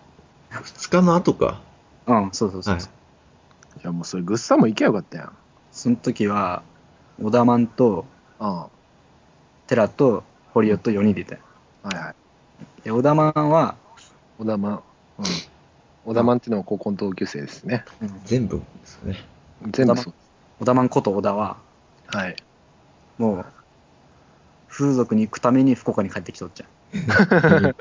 [0.51, 1.61] 二日の後か？
[2.07, 2.75] うん、そうそうそう。
[2.75, 2.85] はい。
[2.85, 2.87] い
[3.83, 5.33] やもうそれぐっさんも行けばよかったやん。
[5.73, 6.63] その時は、
[7.21, 8.07] 小田マンと、
[8.39, 8.69] あ
[9.67, 11.37] 寺と堀尾と4人でいた。
[11.83, 12.15] はいはい。
[12.85, 13.75] で、小田マンは、
[14.39, 14.83] 小田マン。
[15.19, 15.25] うん。
[16.05, 17.85] 小田マンっていうのは高校の同級生ですね。
[18.03, 19.25] うん全部ですね。
[19.71, 20.15] 全部そう。
[20.61, 21.57] 小田マンこと小田は、
[22.07, 22.37] はい。
[23.19, 23.45] もう、
[24.69, 27.77] 風俗に行くために福岡に帰ってきとっちゃう。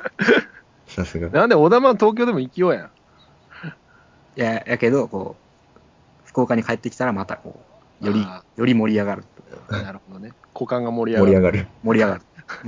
[0.87, 1.29] さすが。
[1.29, 2.91] なんで小田マン東京でも行きようやん。
[4.35, 5.35] いや、やけど、こ
[5.75, 5.79] う、
[6.25, 7.59] 福岡に帰ってきたらまたこ
[8.01, 9.23] う、よりあ、より盛り上がる。
[9.69, 10.31] なるほどね。
[10.53, 11.31] 股間が盛り上がる。
[11.31, 11.67] 盛り上がる。
[11.83, 12.21] 盛り上がる。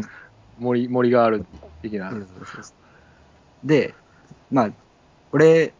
[0.60, 1.46] 盛り、盛りがある
[1.82, 2.14] 的な。
[3.64, 3.94] で、
[4.52, 4.72] まあ、
[5.36, 5.74] 俺、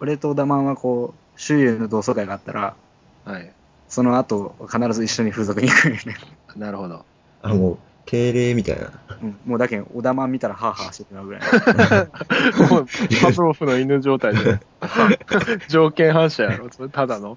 [0.00, 2.76] 俺と小田マンはこう、周囲の同窓会があったら、
[3.24, 3.52] はい。
[3.88, 6.16] その後、必ず一緒に風俗に行くよね。
[6.54, 7.04] なるほど。
[7.42, 8.92] あ、もう、敬礼みたいな。
[9.20, 11.42] うん、もうだけん、小田マン見たらハーハーしてしまうぐらい。
[12.70, 12.86] もう
[13.20, 14.60] パブロフの犬状態で。
[15.68, 17.36] 条件反射やろ、それただの。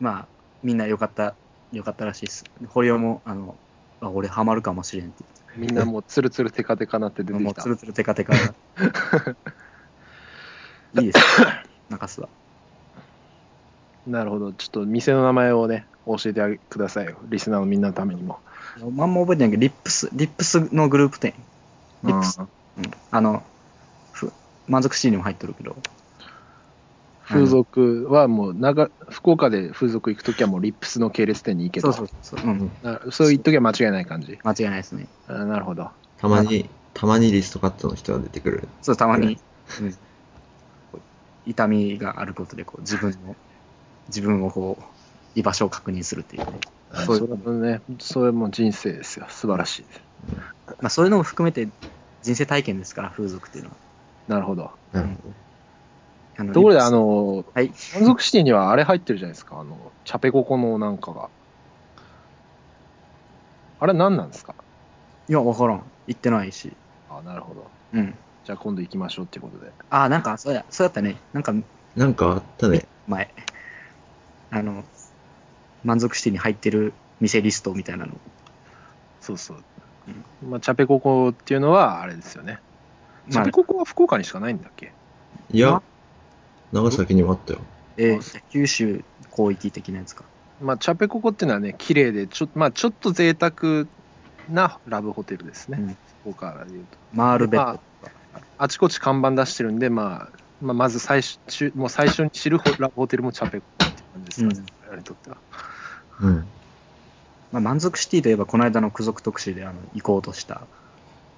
[0.00, 0.26] まあ、
[0.62, 1.34] みんな良かった、
[1.72, 2.44] 良かったらしいです。
[2.68, 3.56] 堀尾も、あの、
[4.02, 5.24] あ、俺ハマるかもしれんって
[5.58, 7.38] みんなもうツルツルテカテカなって出て。
[7.38, 7.68] てきたもうツ。
[7.68, 8.32] ルツルテカテカ。
[8.34, 8.38] い
[11.00, 11.18] いです。
[11.90, 12.28] 中洲は。
[14.06, 14.52] なるほど。
[14.52, 17.16] ちょっと店の名前をね、教えてくださいよ。
[17.24, 18.38] リスナーのみんなのためにも。
[18.92, 21.34] まんま覚えてないけど、リップス、リップスのグループ店。
[22.04, 22.38] リップス。
[22.38, 22.48] うん
[22.84, 22.90] うん。
[23.10, 23.42] あの、
[24.12, 24.32] ふ
[24.68, 25.76] 満足シーンにも入ってるけど、
[27.28, 31.90] 風俗はもう長、福岡で風俗行くときはもうリップスの系列店に行けと。
[31.90, 32.40] そうそうそう。
[32.50, 32.72] うん。
[32.82, 34.38] なそう言っときは間違いない感じ。
[34.44, 35.08] 間違いないですね。
[35.26, 35.90] あなるほど。
[36.16, 38.68] たまに、たまにリストカットの人が出てくる。
[38.82, 39.38] そう、たまに、
[39.80, 39.98] うん、
[41.44, 43.36] 痛みがあることで、こう、自分の、
[44.08, 44.84] 自分をこう、
[45.34, 46.60] 居場所を確認するっていうね。
[46.94, 47.28] そそういう
[47.62, 49.26] れね、それも人生ですよ。
[49.28, 50.02] 素晴らしいです。
[50.80, 51.72] まあ、そういうのも含めて
[52.22, 53.78] 人生体験ですから、風俗っていうのは。
[54.26, 54.72] なるほど。
[54.92, 55.34] なるほあの
[56.46, 57.72] ところで、あ、の、はい。
[57.94, 59.58] 満足シティにはあれ入ってるじゃないですか？
[59.60, 61.28] あの、チャペココのなんかが。
[63.80, 64.54] あれ何なんですか？
[65.28, 65.82] いや、わからん。
[66.06, 66.72] 行ってないし。
[67.10, 67.66] あ、なるほど。
[67.94, 68.14] うん。
[68.44, 69.72] じゃあ今度行きましょうっていうことで。
[69.90, 71.16] ああ、なんか、そうや、そうやったね。
[71.32, 71.62] なんか、ど。
[71.96, 72.86] なんかあったね。
[73.06, 73.34] 前。
[74.50, 74.84] あの、
[75.84, 78.12] 満足シティに入ってる店リストみたいなの。
[79.20, 79.64] そうそう。
[80.48, 82.58] まあ、チャペココっていうのはあれですよね。
[83.28, 84.92] チまあャペココは福岡にしかないんだっけ？
[85.52, 85.82] いや、
[86.72, 87.60] 長崎にもあったよ。
[87.96, 89.04] えあー九州
[89.34, 90.24] 広域的なやつか。
[90.60, 93.86] まあ、チャペココっていうのはね、綺麗で、ちょ,、まあ、ちょっと贅沢
[94.50, 95.78] なラブホテルですね。
[95.80, 96.98] うん福岡でいうと。
[97.12, 98.12] マールベッドとか。
[98.58, 105.36] あちこち看板出してるんで、まあ、まあ、まず最初もう最初に知るホラブホテルもチャペココっていう感じですかね、うん我々にとっては。
[106.22, 106.44] うん。
[107.52, 110.62] まあ、満足シティといえば、この間の付属特集であの行こうとした。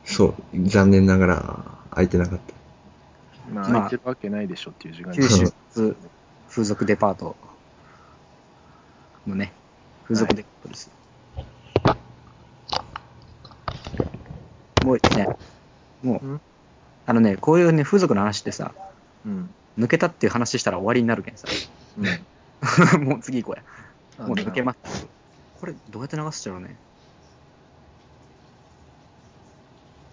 [0.05, 0.35] そう。
[0.55, 2.55] 残念ながら空いてなかった。
[3.53, 5.95] まあ、まあ空いてるわけないでしょっていう時間に九州風
[6.49, 7.37] 風俗デパート
[9.27, 9.53] のね、
[10.05, 10.91] 風俗デパートです。
[14.85, 15.37] もうね、
[16.03, 16.41] もう、ん？
[17.07, 18.73] あのね、こういうね、風俗の話ってさ、
[19.27, 19.51] うん。
[19.79, 21.47] 抜けたっていう話したら終わりになるけんさ。
[21.99, 23.05] うん。
[23.05, 24.27] もう次行こうや。
[24.27, 25.07] もう抜けまます。
[25.61, 26.77] これ、どうやって流すっちゃろうね？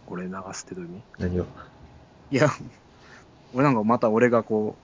[0.06, 1.04] これ流すってどういう意味？
[1.20, 1.46] 何を？
[2.32, 2.50] いや、
[3.54, 4.76] 俺なんかまた俺がこ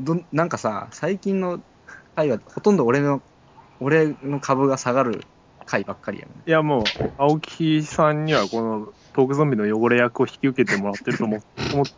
[0.00, 1.60] う、どんなんかさ、最近の
[2.16, 3.22] 回はほとんど俺の、
[3.80, 5.22] 俺の株が下がる
[5.66, 6.36] 回ばっかりやもん。
[6.46, 6.84] いやもう、
[7.18, 11.38] 青木さんにはこのトークゾンビの汚れ役を引き受けてもらってると思
[11.72, 11.92] 思って、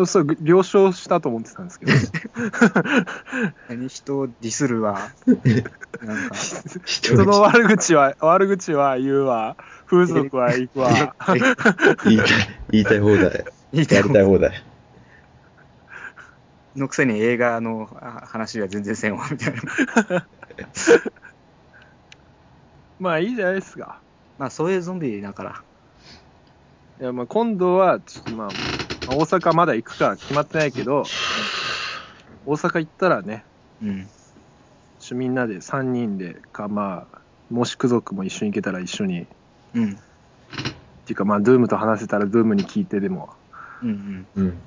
[0.00, 1.92] え、それ了承したと思ってたんですけど、
[3.68, 5.12] 何人をディスるわ。
[6.02, 6.34] なんか、
[6.84, 11.14] 人の悪口は、悪口は言うわ、風俗は行くわ、
[12.04, 12.28] 言いたい、
[12.70, 13.44] 言いたい放題。
[13.72, 14.67] いいやりたい放題。
[16.78, 20.28] のくせに映画のあ話は全然せんわ、みたいな。
[22.98, 24.02] まあいいじゃないですか。
[24.38, 25.64] まあそういうゾンビだから。
[27.00, 28.54] いやまあ今度は、ちょっとまあ、ま
[29.12, 31.02] あ大阪まだ行くか決まってないけど、
[32.44, 33.44] 大阪行ったらね、
[33.80, 34.08] うん。
[34.98, 39.26] ちょみんなで3人でか、まあ、もし家族も一緒に行けたら一緒に、っ
[39.74, 39.96] うん。
[41.04, 43.34] ていうかまあ、ドゥームと話せたらドゥームに聞いてでも、
[43.82, 44.28] うんうん。
[44.34, 44.62] うん。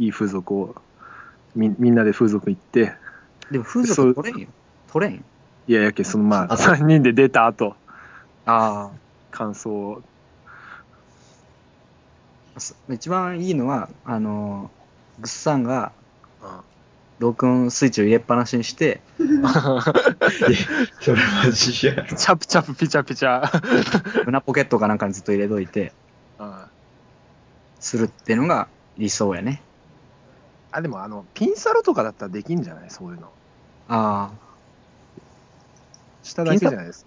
[0.00, 0.74] いい風俗を
[1.54, 2.94] みみんなで風俗行って。
[3.50, 4.48] でも風俗取れんよ。
[4.90, 5.24] 取れん
[5.68, 6.74] いややけそのまああそう。
[6.74, 7.76] 3人で出た後。
[8.46, 8.90] あ
[9.30, 10.02] 感想を。
[12.90, 14.70] 一番いいのは、あの、
[15.18, 15.92] グッサンが
[17.18, 19.00] 録音スイッチを入れっぱなしにして、
[21.00, 22.04] それマジや。
[22.04, 24.24] チャプチャプピチャピチャ。
[24.24, 25.92] 胸ポケットかなんかにずっと入れといて、
[26.38, 26.68] あ
[27.78, 29.62] するっていうのが理想やね。
[30.72, 32.90] あでもあのピンサロとかだったらできんじゃない？
[32.90, 33.30] そういうの
[33.88, 34.30] あ
[36.22, 37.06] 下だけじゃないです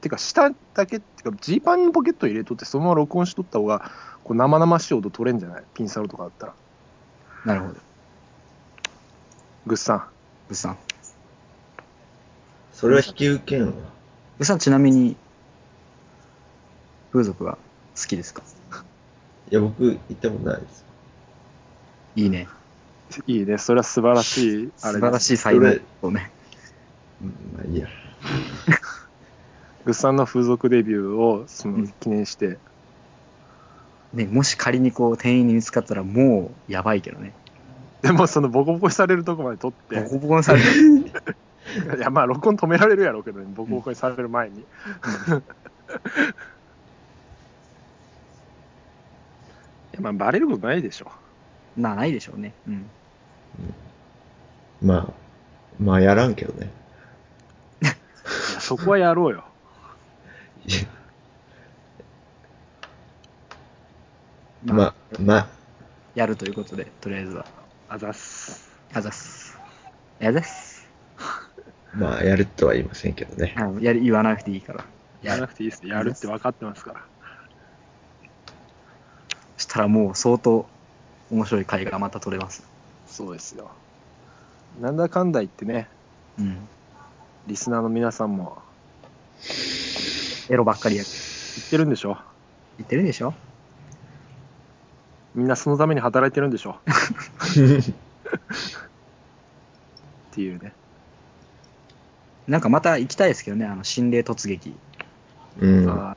[0.00, 3.90] てか下だけっていうかジーパンにポケット入れとってそのまま録音しとった方が
[4.24, 5.64] こう生々しい音取れんじゃない？
[5.74, 6.54] ピンサロとかだったら
[7.44, 7.74] あ、なるほど。
[9.66, 9.98] グッサン
[10.48, 10.78] グッサン。
[12.72, 13.72] それは引き受けんわ。
[13.72, 13.80] グ
[14.40, 15.16] ッサンちなみに、
[17.12, 17.56] 風俗は
[17.96, 18.42] 好きですか？
[19.50, 20.84] いや、僕、行ったことないです。
[22.16, 22.48] いいね。
[23.26, 23.58] いいね。
[23.58, 25.78] それは素晴らしいあれ素晴らしい才能。
[26.02, 26.30] をね。
[27.22, 27.88] うん、まあいいや。
[29.84, 32.58] グッサンの風俗デビューをそのうん記念して、
[34.14, 37.32] ね、もし仮にこう店員に見つかったらもうやばいけどね。
[38.02, 40.00] でもそのボコボコにされるとこまで撮って。
[40.00, 40.64] ボコボコにされる。
[41.96, 43.46] いやまあ録音止められるやろうけどね。
[43.54, 44.64] ボコボコにされる前に、 い
[49.92, 51.10] やまあバレることないでしょ
[51.76, 52.52] まあないでしょうね。
[52.66, 52.86] うん。
[54.82, 55.12] まあ、
[55.78, 56.70] まあやらんけどね。
[58.60, 59.44] そこはやろうよ
[64.64, 65.46] まあ、まあ、
[66.14, 67.44] やるということで、とりあえずは。
[67.88, 69.58] あざっすあざっす。
[70.22, 70.88] あざっす。
[71.92, 73.54] まあ、やるとは言いませんけどね。
[73.58, 74.84] あやり言わなくていいから。
[75.24, 77.00] やらなくていいですやるって分かってますから
[79.56, 80.66] そしたらもう相当
[81.34, 82.62] 面白い回がまた撮れます。
[83.08, 83.72] そうですよ。
[84.80, 85.88] なんだかんだ言ってね、
[86.38, 86.58] うん。
[87.48, 88.62] リスナーの皆さんも
[90.48, 91.02] エロばっかりや。
[91.02, 91.12] 言
[91.64, 92.16] ってるんでしょ？
[92.78, 93.34] 言ってるでしょ？
[95.34, 96.76] みんなそのために働いてるんでしょ？
[97.50, 97.54] っ
[100.30, 100.72] ていうね。
[102.46, 104.74] なんかまた行きたいですけどね、あの、心霊突撃。
[105.60, 105.90] うん。
[105.90, 106.16] あ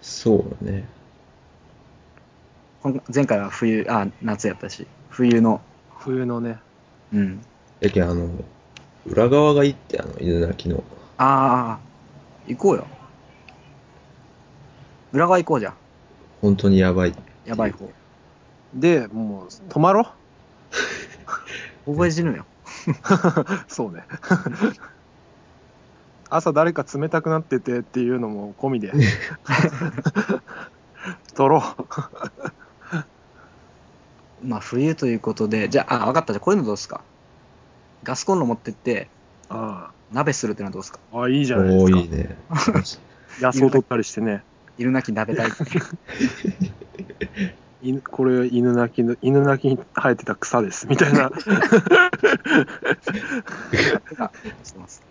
[0.00, 0.86] そうね。
[2.84, 5.60] こん前回は冬、あ、夏やったし、冬の、ー
[6.00, 6.58] 冬のね、
[7.14, 7.40] うん。
[7.80, 8.28] やけんあの、
[9.06, 10.84] 裏側がいいって、あの、犬鳴きの。
[11.16, 11.80] ああ、
[12.46, 12.84] 行こうよ。
[15.14, 15.74] 裏側行こうじゃん。
[16.42, 17.14] 本当にやばい。
[17.46, 17.88] やばい方。
[18.74, 20.06] で、もう、泊まろ？
[21.88, 22.44] 覚え死ぬよ。
[23.66, 24.04] そうね。
[26.28, 28.92] 朝誰か冷たくなっててっていうのも込みで。
[31.34, 32.63] 撮ろう。
[34.44, 36.32] まあ冬ということで、じゃあ、あ、分かった。
[36.32, 37.00] じゃあこういうのどうですか？
[38.02, 39.08] ガスコンロ持ってって、
[39.48, 40.98] あ鍋するってのはどうですか？
[41.12, 41.92] あ、あいいじゃないですおか。
[41.96, 42.36] ーいいね。
[43.40, 44.42] 野草取ったりしてね。
[44.78, 45.48] 犬なき鍋大
[47.82, 50.86] 犬 これ犬鳴きの、犬鳴きに生えてた草です。
[50.88, 51.30] みたいな。
[54.64, 55.02] してます。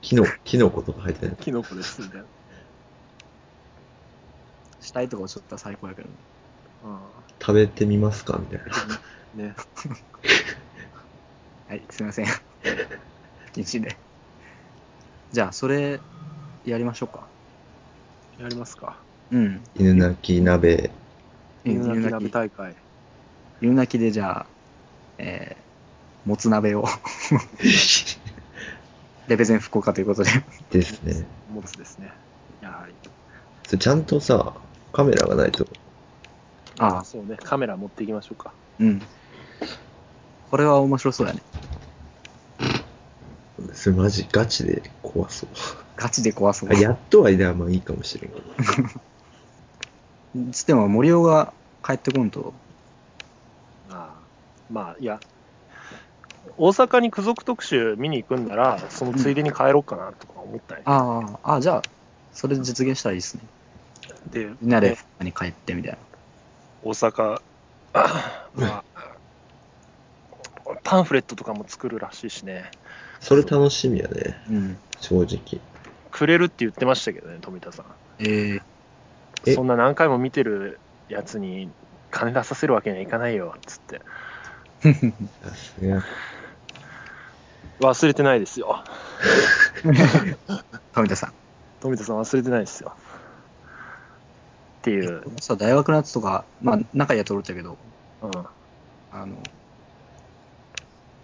[0.00, 1.36] キノ、キノコとか入ってない。
[1.36, 2.00] キノコです。
[2.02, 2.26] みたいな。
[4.80, 6.14] したいとこ落ちとったら最高やけどね。
[7.40, 8.64] 食べてみますかみたいな。
[9.34, 9.46] うん。
[9.46, 9.54] ね。
[11.68, 12.26] はい、すいません。
[13.52, 13.96] 禁止で。
[15.32, 16.00] じゃあ、それ、
[16.64, 17.26] やりましょうか。
[18.40, 18.96] やりますか。
[19.30, 19.60] うん。
[19.74, 20.90] 犬鳴き鍋。
[21.64, 22.28] 犬鳴き鍋。
[22.28, 22.74] 大会。
[23.60, 24.46] 犬鳴きで、じゃあ、
[25.18, 26.86] えー、もつ鍋を、
[29.28, 30.30] レベゼン福岡ということで。
[30.70, 31.26] ですね。
[31.52, 32.12] 持つですね。
[32.60, 33.78] やはり。
[33.78, 34.54] ちゃんとさ、
[34.92, 35.66] カメラがないと。
[36.78, 37.36] ああ、そうね。
[37.42, 38.54] カメラ持っていきましょうか。
[38.78, 39.02] うん。
[40.50, 41.42] これは面白そうやね。
[43.72, 45.48] それマジガチで怖そう。
[45.96, 46.74] ガチで怖そうあ。
[46.74, 48.42] やっとはいではまあいいかもしれんけど。
[50.52, 52.54] つっても森尾が帰ってこんと、
[53.88, 54.26] ああ
[54.68, 55.20] まあ、いや、
[56.56, 61.84] 大阪に付属特集見に行くんなら、そのついでに帰ろうかなとか思ったり、ああ、ああ、じゃあ、
[62.32, 63.42] それ実現したらいいですね。
[64.30, 65.98] で、みんなでね福岡に帰ってみたいな。
[66.86, 67.40] 大阪、
[67.94, 68.84] あ まあ、
[70.84, 72.70] パンフレットとかも作るらしいしね、
[73.20, 74.36] それ楽しみやね。
[74.48, 74.78] うん。
[75.00, 75.60] 正直。
[76.12, 77.86] くれるって言ってましたけどね、富田さん。
[78.20, 78.60] え
[79.46, 79.54] え？
[79.54, 81.70] そんな何回も見てるやつに
[82.10, 84.00] 金出させるわけにはいかないよ、つって。
[87.80, 88.84] 忘れてないですよ。
[90.94, 91.32] 富田さん。
[91.80, 92.94] 富田さん忘れてないですよ。
[94.86, 97.76] っていう、さ、大学のやつとか、まあ、仲いいやつおるっちゃけど、
[98.22, 98.30] うん。
[99.10, 99.34] あの、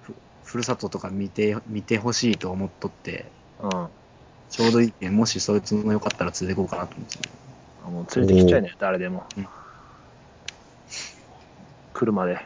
[0.03, 3.31] ふふるさととか見て、見てほしいと思っとって、
[3.62, 3.87] うん。
[4.51, 7.18] ちょうどいいけん、もしそいつのよかったら連れてこうかなと思って。
[7.85, 9.25] あもう連れてきちゃいね、誰でも。
[9.37, 9.48] うん
[11.94, 12.44] 車で。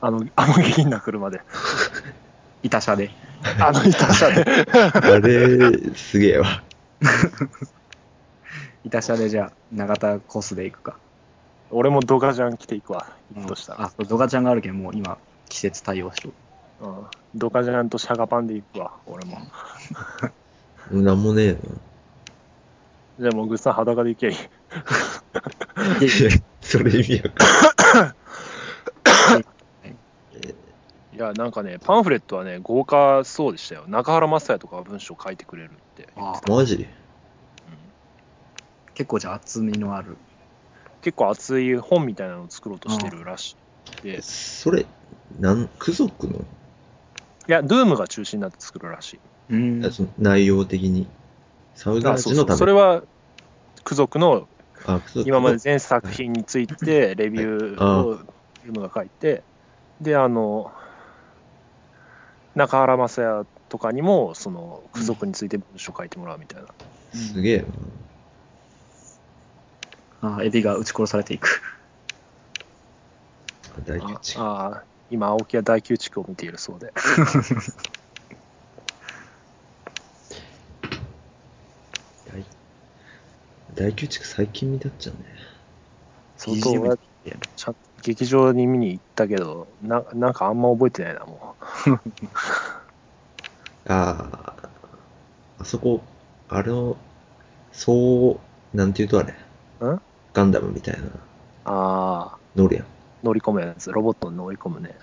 [0.00, 1.42] あの、あの下品な車で。
[2.64, 3.12] 板車で。
[3.60, 4.44] あの板車で。
[4.72, 6.64] あれ、すげえわ。
[8.86, 10.96] 板車でじゃあ、長田コースで行くか。
[11.72, 13.86] 俺もドガジャン着ていくわ、行くとしたら。
[13.86, 15.18] あ、ドガちゃんがあるけん、もう今、
[15.48, 16.34] 季節対応しとる。
[16.82, 19.38] うん、ドカジャンとシャガパンで行くわ、俺も。
[21.02, 21.58] なんもねえ
[23.18, 24.38] じゃあもうグッさん裸で行けばいい。
[24.38, 26.04] な。
[26.04, 28.14] いやそれ意味わかん
[31.16, 33.84] いや、なんかね、パンフレットはね、豪華そうでしたよ。
[33.88, 36.08] 中原雅也とかが文章書いてくれるって。
[36.14, 36.76] あマジ？
[36.76, 37.05] うん
[38.96, 40.16] 結構じゃあ厚みのある。
[41.02, 43.56] 結構熱い本みたいなのを作ろうとしてるらし
[44.02, 44.06] い。
[44.06, 44.86] で、いそれ、
[45.38, 46.40] なん、ク族の、
[47.46, 49.20] や、ドゥームが中心になって作るらしい。
[49.50, 49.92] うん。
[49.92, 51.06] その内容的に？
[51.74, 52.58] サウダージのため？
[52.58, 53.02] それは、
[53.84, 54.48] ク族の
[55.24, 59.44] 今まで全作品についてレビューをドゥームが書いて、
[60.00, 60.72] で、あの、
[62.54, 66.68] 中原雅也とかにも、その、ク族について文章書いてもらうみたいな。
[67.12, 67.64] すげえな。
[70.26, 71.62] あエビが撃ち殺されていく。
[73.86, 74.40] 大吉地区。
[74.40, 76.92] ああ、今、青木は大宮地区を見ているそうで。
[82.26, 82.44] 大
[83.76, 85.18] 大宮地区最近見たっちゃね。
[86.36, 86.96] 相当俺
[87.56, 91.56] ちゃん劇場に見に行ったけどな、なんかあんま覚えてないな、も
[93.88, 94.54] ああ、
[95.60, 96.00] あそこ、
[96.48, 96.96] あれの、
[97.72, 98.38] そ
[98.74, 99.32] う、なんて言うとあれ。
[99.32, 100.00] ん？
[100.36, 101.10] ガンダムみたいな、う。
[101.64, 102.84] あ乗るやん。
[103.24, 104.94] 乗り込むやつ、ロボットに乗り込むね。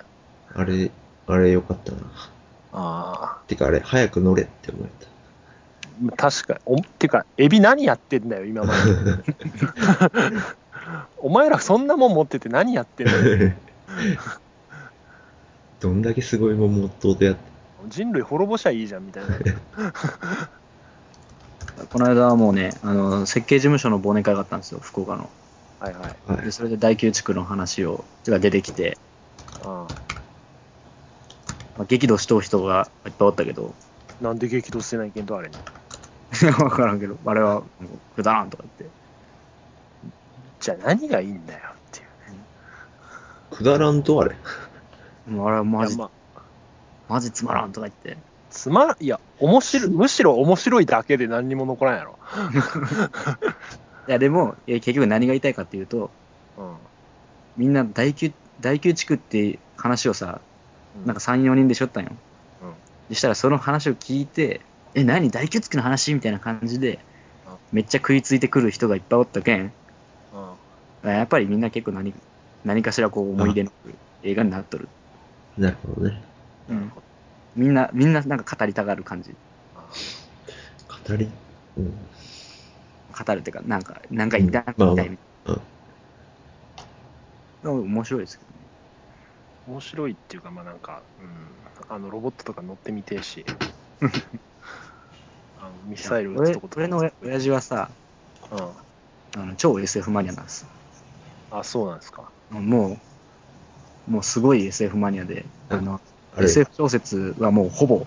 [0.53, 0.91] あれ、
[1.25, 1.97] あれよかったな。
[2.71, 4.89] あてかあれ、早く乗れって思え
[6.11, 6.59] あ、確かに。
[6.67, 8.79] おてか、エビ何やってんだよ、今まで。
[11.17, 13.19] お前らそんなもん持ってて何やってんのた。
[15.81, 17.41] どんだけすごいもん持っとうとやって。
[17.89, 19.36] 人類滅ぼしゃいいじゃんみたいな。
[21.91, 25.30] この間はもうね、あの、設計事務所の忘年会があったんですよ、福岡の。
[25.80, 26.19] はいはい。
[26.26, 26.51] はいで、。
[26.51, 28.97] それで大宮地区の話を、が出てきて、
[29.59, 29.89] あ
[31.76, 33.76] まあ、激怒しとう人がいっぱいおったけど、
[34.19, 35.55] あなんで激怒してないけんとあれに？
[36.59, 38.95] わからんけど、あれは、もうくだらんとか言って。
[40.59, 42.07] じゃあ何がいいんだよっていう。
[43.49, 44.36] くだらんとあれ。
[45.26, 46.11] もうあれはマジまあ
[47.07, 48.17] マジつまらんとか言って。
[48.54, 52.18] つまいや面白いむしろ面白いだけで何にも残らんやろ、
[54.08, 56.12] いや、でも、いや結局何が言いたいかっていうと、
[56.58, 56.76] うん。
[57.58, 58.32] みんな大宮、
[58.62, 60.39] 大宮地区って話をさ、
[61.06, 62.12] なんか3、4人でしょったんよ。
[62.62, 62.74] うん。
[63.10, 64.62] そしたらその話を聞いて、
[64.93, 65.32] え、何？
[65.32, 66.14] 大宮地区の話？
[66.14, 66.99] みたいな感じで
[67.47, 69.74] うん、めっちゃ食いついてくる人がいっぱいおったけん、
[71.04, 71.10] うん。
[71.10, 72.14] やっぱりみんな結構何
[72.64, 73.72] 何かしらこう思い出の
[74.22, 74.88] 映画になっとる。
[75.58, 76.22] なるほどね。
[76.70, 76.91] うん
[77.56, 79.36] みんな、みんななんか語りたがる感じ。
[81.08, 81.30] 語り、
[81.78, 81.86] うん。
[81.86, 85.56] 語るっていうか、なんか、なんか言いたいみまあまあたいみうん
[87.64, 87.72] たいな。
[87.72, 88.54] 面白いですけどね。
[89.68, 93.45] 面白いっていうかまあなんか、うん、あのロボットとか乗ってみてえし
[95.62, 97.89] あのミサイル撃つ俺とことか俺の親親父はさ、
[98.51, 98.56] う
[99.38, 100.68] ん、あの超 SF マニアなんです。
[101.49, 102.99] あそうなんですかも
[104.08, 106.01] う、もうすごい SF マニアで、あの、
[106.38, 108.05] SF 小説はもうほぼ、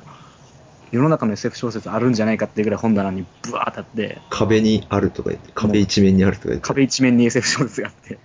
[0.93, 6.67] 世の中の SF 小説あるんじゃないかっていうぐらい本棚にブワーってあって、壁にあるとか言って、壁一面にあるとか言って。
[6.67, 8.19] 壁一面に SF 小説があって、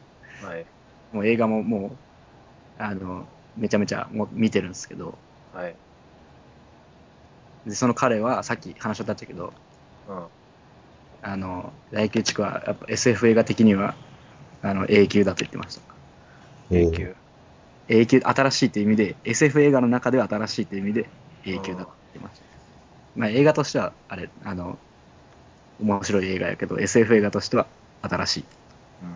[0.44, 0.66] はい。
[1.12, 1.88] もう映画もも
[2.80, 3.26] う、あの、
[3.58, 5.18] めちゃめちゃもう見てるんですけど、
[5.54, 5.76] はい、
[7.66, 9.54] で、その彼はさっき話しとったけど、
[10.10, 10.24] うん、
[11.22, 13.96] あの、大宮地区はやっぱ SF 映画的には、
[14.62, 15.82] あの、永久だと言ってました。
[16.72, 17.16] 永久
[17.88, 21.10] 永久、新しいという意味で、SF 映画の中では新しいという意味で
[21.46, 22.46] 永久だと言ってました。
[23.16, 24.78] まあ映画としては、あれ、あの、
[25.82, 27.68] 面白い映画やけど、SF 映画としては
[28.02, 28.44] 新しい。
[29.02, 29.10] うん、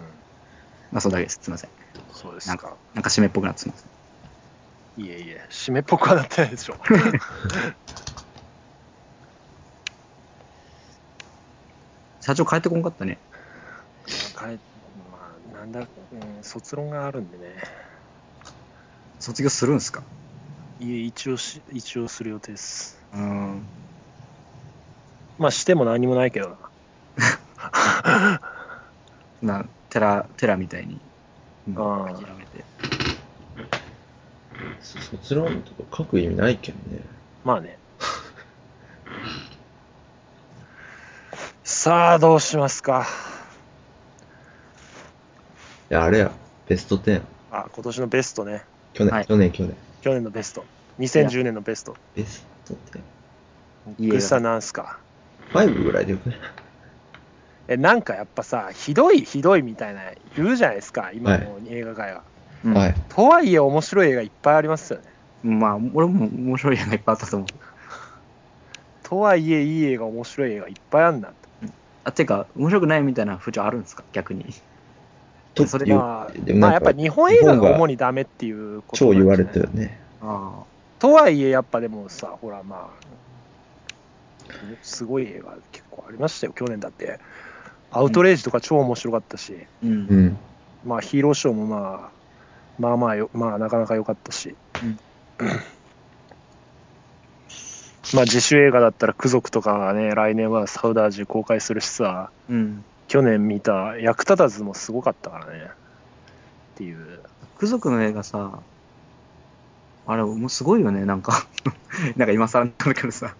[0.91, 1.39] まあそうだけです。
[1.41, 1.69] すいません。
[2.11, 3.91] そうですかなんか、なんか締めっぽくなってすみません。
[4.97, 6.77] いえいえ締めっぽくはなってないでしょ
[12.21, 13.19] 社長帰ってこんかったね。
[14.33, 14.57] かえ
[14.97, 15.87] まあなんだ、うん、
[16.41, 17.61] 卒論があるんでね
[19.19, 20.03] 卒業するんすか？
[20.79, 23.63] いえ一応し一応する予定ですうん。
[25.37, 26.57] まあしても何もないけどな
[29.41, 30.99] な、テラ、テラみたいに、
[31.67, 32.63] うんあー諦めて。
[34.81, 36.81] 卒論とか書く意味ないけんね。
[37.43, 37.77] まあね。
[41.63, 43.05] さあ、どうしますか？
[45.89, 46.31] いや、あれや、
[46.67, 47.21] ベスト10。
[47.51, 48.63] あ、今年のベストね。
[48.95, 49.75] 去年、はい去年、去年。
[50.01, 50.63] 去年のベスト。
[50.99, 51.95] 2010年のベスト。
[52.15, 52.73] ベスト
[53.99, 54.97] いい映画グッサなんすか
[55.53, 55.67] ？10。
[55.75, 56.37] 5ぐらいでよくね。
[57.67, 60.01] え、なんかやっぱさ、ひどいひどいみたいな
[60.37, 62.23] 言うじゃないですか、今の映画界は。
[62.63, 62.95] うんはい。
[63.09, 65.05] とはいえ面白い映画いっぱいありますよね。
[65.43, 67.47] まあ、俺も面白い映画いっぱいあったと思う。
[69.03, 71.37] とはいえいい映画、面白い映画いっぱいあんなって。
[72.05, 74.03] あ、てか、面白くないみたいな風潮あるんですか？
[74.13, 74.45] 逆に。
[75.55, 79.99] とそれいうまあ、やっぱ日本映画がが主にダメっていうこと超言われなんじゃないてるね。
[80.21, 80.63] あ
[80.99, 83.05] とはいえやっぱでもさほらまあ
[84.81, 87.19] すごい映画結構ありましたよ去年だって
[87.91, 89.85] アウトレイジとか超面白かったし、あ。
[89.85, 89.91] うん。
[89.91, 90.37] うん。
[90.85, 92.15] まあヒーローショーもまあ
[92.77, 94.99] まあまあよまあなかなか良かったし、うん
[98.13, 102.83] まあ自主映画だったら「ク族」とかがね来年はサウダージ公開するしさうん。
[103.07, 105.69] 去年見た「役立たず」もすごかったからね
[106.73, 107.19] っていう
[107.57, 108.59] ク族の映画さ、
[110.07, 111.47] あれ、もうすごいよね、なんか。
[112.17, 113.33] なんか今更なんだけどさ。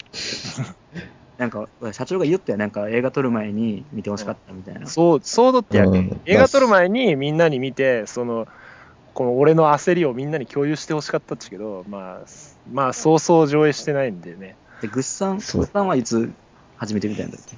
[1.38, 4.88] なんか、社長が言ったよ、なんか映画撮る前に見てほしかったみたいな。
[4.88, 8.47] そう、そうだってやけ、うん映画撮る前にみんなに見て、その、
[9.13, 12.26] この俺の焦りをみんなに共有してほしかったっちけど、まあ、
[12.72, 14.55] まあ、そうそう上映してないんでね。
[14.82, 16.32] で、グッさん、グそうッさんはいつ
[16.78, 17.57] 初めて見たんだっけ？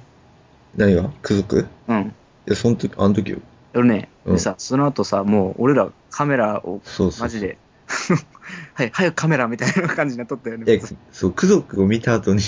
[0.78, 1.10] 何が？
[1.22, 2.14] クズクいうん。
[2.46, 3.38] や、その時、あの時よ。
[3.74, 7.22] 俺ね、うんでさ、その後さ、もう俺らカメラをそうそう。
[7.22, 7.40] マジ。
[7.40, 7.58] で、
[8.74, 10.64] はい、早くカメラみたいな感じになったよね。
[10.66, 10.80] え、
[11.12, 12.40] そう、ク族を見た後に、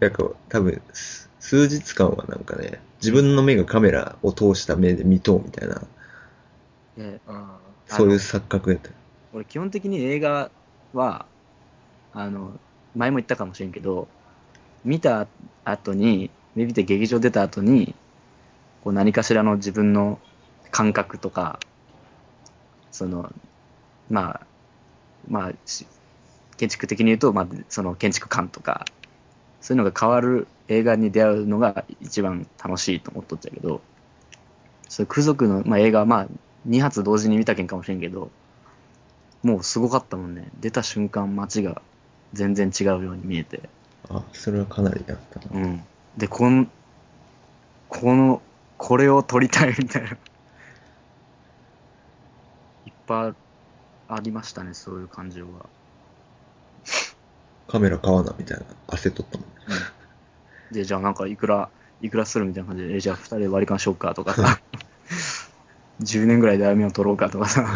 [0.00, 5.82] なんか、多分、す数日間はなんかね、自分の目がカメラを通した目で見とうみたいな、
[6.96, 7.20] で
[7.86, 8.90] そういう錯覚やった。
[9.32, 10.50] 俺基本的に映画
[10.92, 11.26] は、
[12.12, 12.58] あの、
[12.96, 14.08] 前も言ったかもしれんけど、
[14.84, 15.26] 見た
[15.64, 17.94] 後に、見て劇場出た後に、
[18.82, 20.18] こう何かしらの自分の
[20.70, 21.58] 感覚とか、
[22.90, 23.32] その、
[24.10, 24.46] まあ、
[25.28, 25.86] まあ、し
[26.56, 28.84] 建築的に言うと、まあ、その建築感とか、
[29.60, 33.80] そういうのが変わる映画に出会うのが一番楽しいと思っとっちゃうけど、
[34.88, 36.26] そういう空族の、まあ、映画はまあ、
[36.66, 38.30] 2発同時に見たけんかもしれんけど、
[39.42, 40.48] もうすごかったもんね。
[40.60, 41.80] 出た瞬間街が
[42.32, 43.68] 全然違うように見えて。
[44.10, 45.60] あ、それはかなりやったな。
[45.60, 45.82] うん。
[46.16, 46.66] で、この、
[47.88, 48.42] この、
[48.76, 50.08] これを撮りたいみたいな。
[50.08, 50.16] いっ
[53.06, 53.34] ぱい
[54.08, 55.66] ありましたね、そういう感情が。
[57.68, 59.48] カメラ買わなみたいな焦っとったもん。
[60.72, 61.68] で、じゃあなんかいくら、
[62.00, 64.60] いくらするみたいな感じで、えじゃあ二人で割り勘しよっかとかさ、
[66.00, 67.66] 10年ぐらいで歩みを取ろうかとかさ、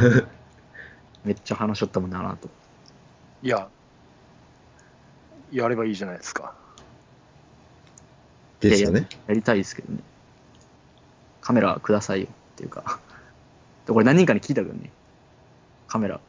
[1.25, 2.49] めっちゃ話しとったもんな、あの後。
[3.43, 3.69] いや、
[5.51, 6.55] やればいいじゃないですか。
[8.71, 9.09] でしたね。
[9.27, 10.01] やりたいですけどね。
[11.41, 13.01] カメラくださいよっていうか。
[13.87, 14.91] で、これ何人かに聞いたけどね。
[15.89, 16.21] カメラ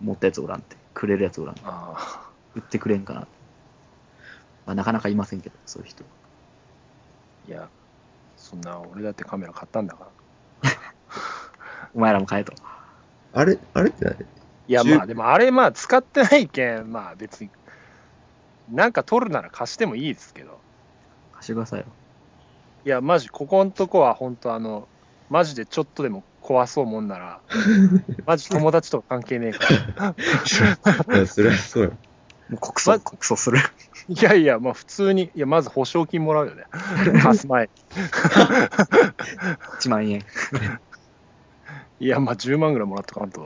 [0.00, 0.76] 持ったやつおらんって。
[0.94, 1.56] くれるやつおらん。
[1.64, 3.20] あ売ってくれんかな。
[3.20, 6.04] まあ、なかなかいませんけど、そういう人。
[7.48, 7.68] ーいや、
[8.36, 10.08] そんな、俺だってカメラ買ったんだか
[10.62, 10.70] ら。
[11.94, 12.52] お前らも買えと。
[13.32, 14.16] あれ、あれって何？
[14.68, 17.50] いや、十まあ、でもあれ、まあ、使ってないけん、まあ、別に、
[18.70, 20.58] なんか撮るなら貸してもいいですけど。
[21.36, 21.86] 貸してくださいよ。
[22.84, 24.88] いや、マジ、ここのとこは、本当あの、
[25.28, 27.40] マジでちょっとでも壊そうもんなら、
[28.26, 31.26] マジ友達とか関係ねえから。
[31.26, 31.90] それはそうよ。
[32.48, 33.58] もう告訴、ま告訴する。
[34.08, 36.64] いやいや、まあ普通に、いや、まず保証金もらうよね。
[37.20, 37.70] 貸す前に。
[39.80, 40.22] 1万円。
[41.98, 43.44] いや、まあ10万ぐらいもらっとかんと。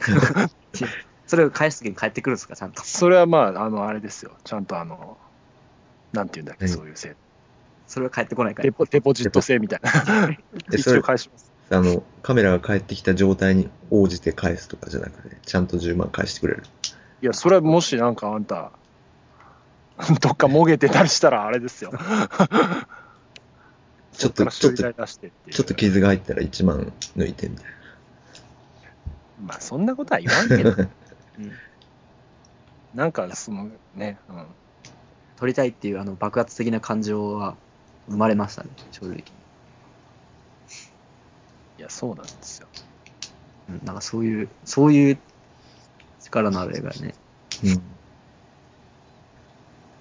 [1.26, 2.82] それを返す時に返ってくるんですか、ちゃんと。
[2.84, 4.32] それはまあ、あの、あれですよ。
[4.45, 5.16] ちゃんとあの、
[6.12, 6.74] なんていうんだっけ、何？
[6.74, 7.16] そういう制
[7.91, 8.72] それは返ってこないからデ。
[8.72, 9.91] ポデポジット制みたいな。
[10.72, 11.53] 一応れ、返します。
[11.70, 16.62] あの、カメラが返ってきた状態に応じて返すとかじゃなくて、ちゃんと10万返してくれる。
[17.20, 18.70] いや、それはもしなんかあんた、
[20.20, 21.91] どっかもげてたりしたらあれですよ。
[24.12, 27.64] ちょっとそから修理代出してっていうちょっと傷が入ったら1万抜いてみたい
[29.43, 30.70] まあそんなことは言わんけど、
[31.38, 31.53] うん
[32.95, 34.47] なんかそのね、うん。
[35.36, 37.57] 撮りたいっていうあの爆発的な感情は
[38.11, 39.19] 生まれましたね、正直。
[39.19, 39.23] い
[41.79, 42.69] や、そうなんですよ。
[43.69, 45.19] うん、なんかそういう、そういう
[46.21, 47.15] 力のある映画ね。
[47.63, 47.73] な。
[47.73, 47.99] うん。